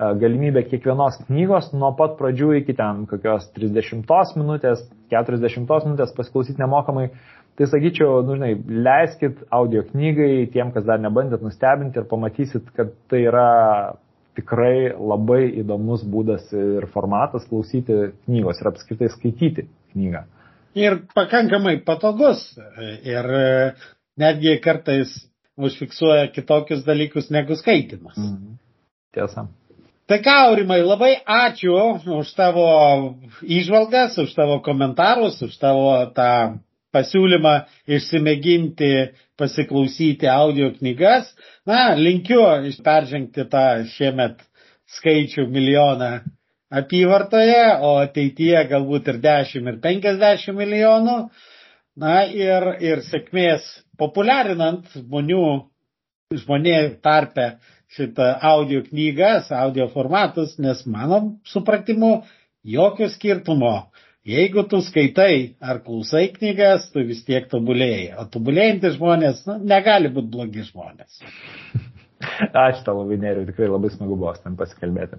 galimybė 0.00 0.64
kiekvienos 0.70 1.20
knygos 1.28 1.70
nuo 1.76 1.92
pat 1.98 2.16
pradžių 2.18 2.56
iki 2.62 2.74
ten 2.78 3.04
kokios 3.10 3.50
30 3.56 4.38
minutės, 4.40 4.82
40 5.12 5.68
minutės 5.86 6.14
pasiklausyti 6.16 6.62
nemokamai. 6.62 7.10
Tai 7.60 7.66
sakyčiau, 7.68 8.22
nu, 8.24 8.38
žinai, 8.38 8.54
leiskit 8.64 9.42
audio 9.52 9.82
knygai 9.90 10.46
tiem, 10.54 10.70
kas 10.72 10.86
dar 10.88 11.02
nebandėt 11.02 11.42
nustebinti 11.44 12.00
ir 12.00 12.06
pamatysit, 12.08 12.70
kad 12.72 12.94
tai 13.12 13.26
yra 13.28 13.48
tikrai 14.38 14.94
labai 14.96 15.42
įdomus 15.60 16.06
būdas 16.08 16.48
ir 16.56 16.86
formatas 16.94 17.44
klausyti 17.50 18.14
knygos 18.24 18.62
ir 18.62 18.70
apskritai 18.72 19.10
skaityti 19.12 19.66
knygą. 19.92 20.24
Ir 20.78 21.02
pakankamai 21.14 21.78
patogus. 21.84 22.44
Ir 23.04 23.28
netgi 24.18 24.56
kartais 24.64 25.12
užfiksuoja 25.56 26.30
kitokius 26.32 26.84
dalykus 26.86 27.30
negu 27.30 27.56
skaitimas. 27.56 28.16
Mm. 28.16 28.56
Tiesa. 29.12 29.46
Tai 30.08 30.18
ką, 30.24 30.34
Aurimai, 30.48 30.80
labai 30.82 31.12
ačiū 31.28 31.76
už 32.18 32.32
tavo 32.36 32.66
įžvalgas, 33.44 34.16
už 34.18 34.32
tavo 34.34 34.58
komentarus, 34.64 35.38
už 35.44 35.54
tavo 35.60 35.92
tą 36.16 36.58
pasiūlymą 36.92 37.52
išsimėginti, 37.86 38.90
pasiklausyti 39.40 40.28
audio 40.28 40.72
knygas. 40.74 41.30
Na, 41.68 41.94
linkiu 41.96 42.42
peržengti 42.84 43.46
tą 43.48 43.64
šiemet 43.94 44.42
skaičių 44.98 45.46
milijoną 45.48 46.12
apyvartoje, 46.80 47.64
o 47.84 47.96
ateityje 48.02 48.62
galbūt 48.70 49.10
ir 49.12 49.20
10 49.24 49.68
ir 49.72 49.80
50 49.84 50.56
milijonų. 50.58 51.18
Na 52.02 52.22
ir, 52.24 52.68
ir 52.80 53.02
sėkmės 53.04 53.66
populiarinant 54.00 54.86
žmonių, 54.96 55.42
žmonė 56.40 56.76
tarpe 57.04 57.50
šitą 57.92 58.30
audio 58.48 58.80
knygas, 58.86 59.50
audio 59.52 59.90
formatus, 59.92 60.56
nes 60.56 60.80
mano 60.88 61.20
supratimu 61.44 62.22
jokio 62.64 63.10
skirtumo 63.12 63.74
Jeigu 64.22 64.62
tu 64.70 64.78
skaitai 64.86 65.56
ar 65.58 65.80
klausai 65.82 66.28
knygas, 66.30 66.84
tu 66.94 67.02
vis 67.06 67.24
tiek 67.26 67.48
tobulėjai. 67.50 68.12
O 68.22 68.26
tobulėjantys 68.30 68.94
žmonės 68.94 69.40
nu, 69.48 69.56
negali 69.66 70.12
būti 70.14 70.30
blogi 70.30 70.62
žmonės. 70.68 71.16
Ačiū 72.64 72.84
tau 72.86 73.00
labai, 73.00 73.18
Neriu, 73.18 73.42
tikrai 73.48 73.66
labai 73.66 73.90
smagu 73.90 74.14
buvo 74.14 74.36
tam 74.44 74.54
pasikalbėti. 74.60 75.18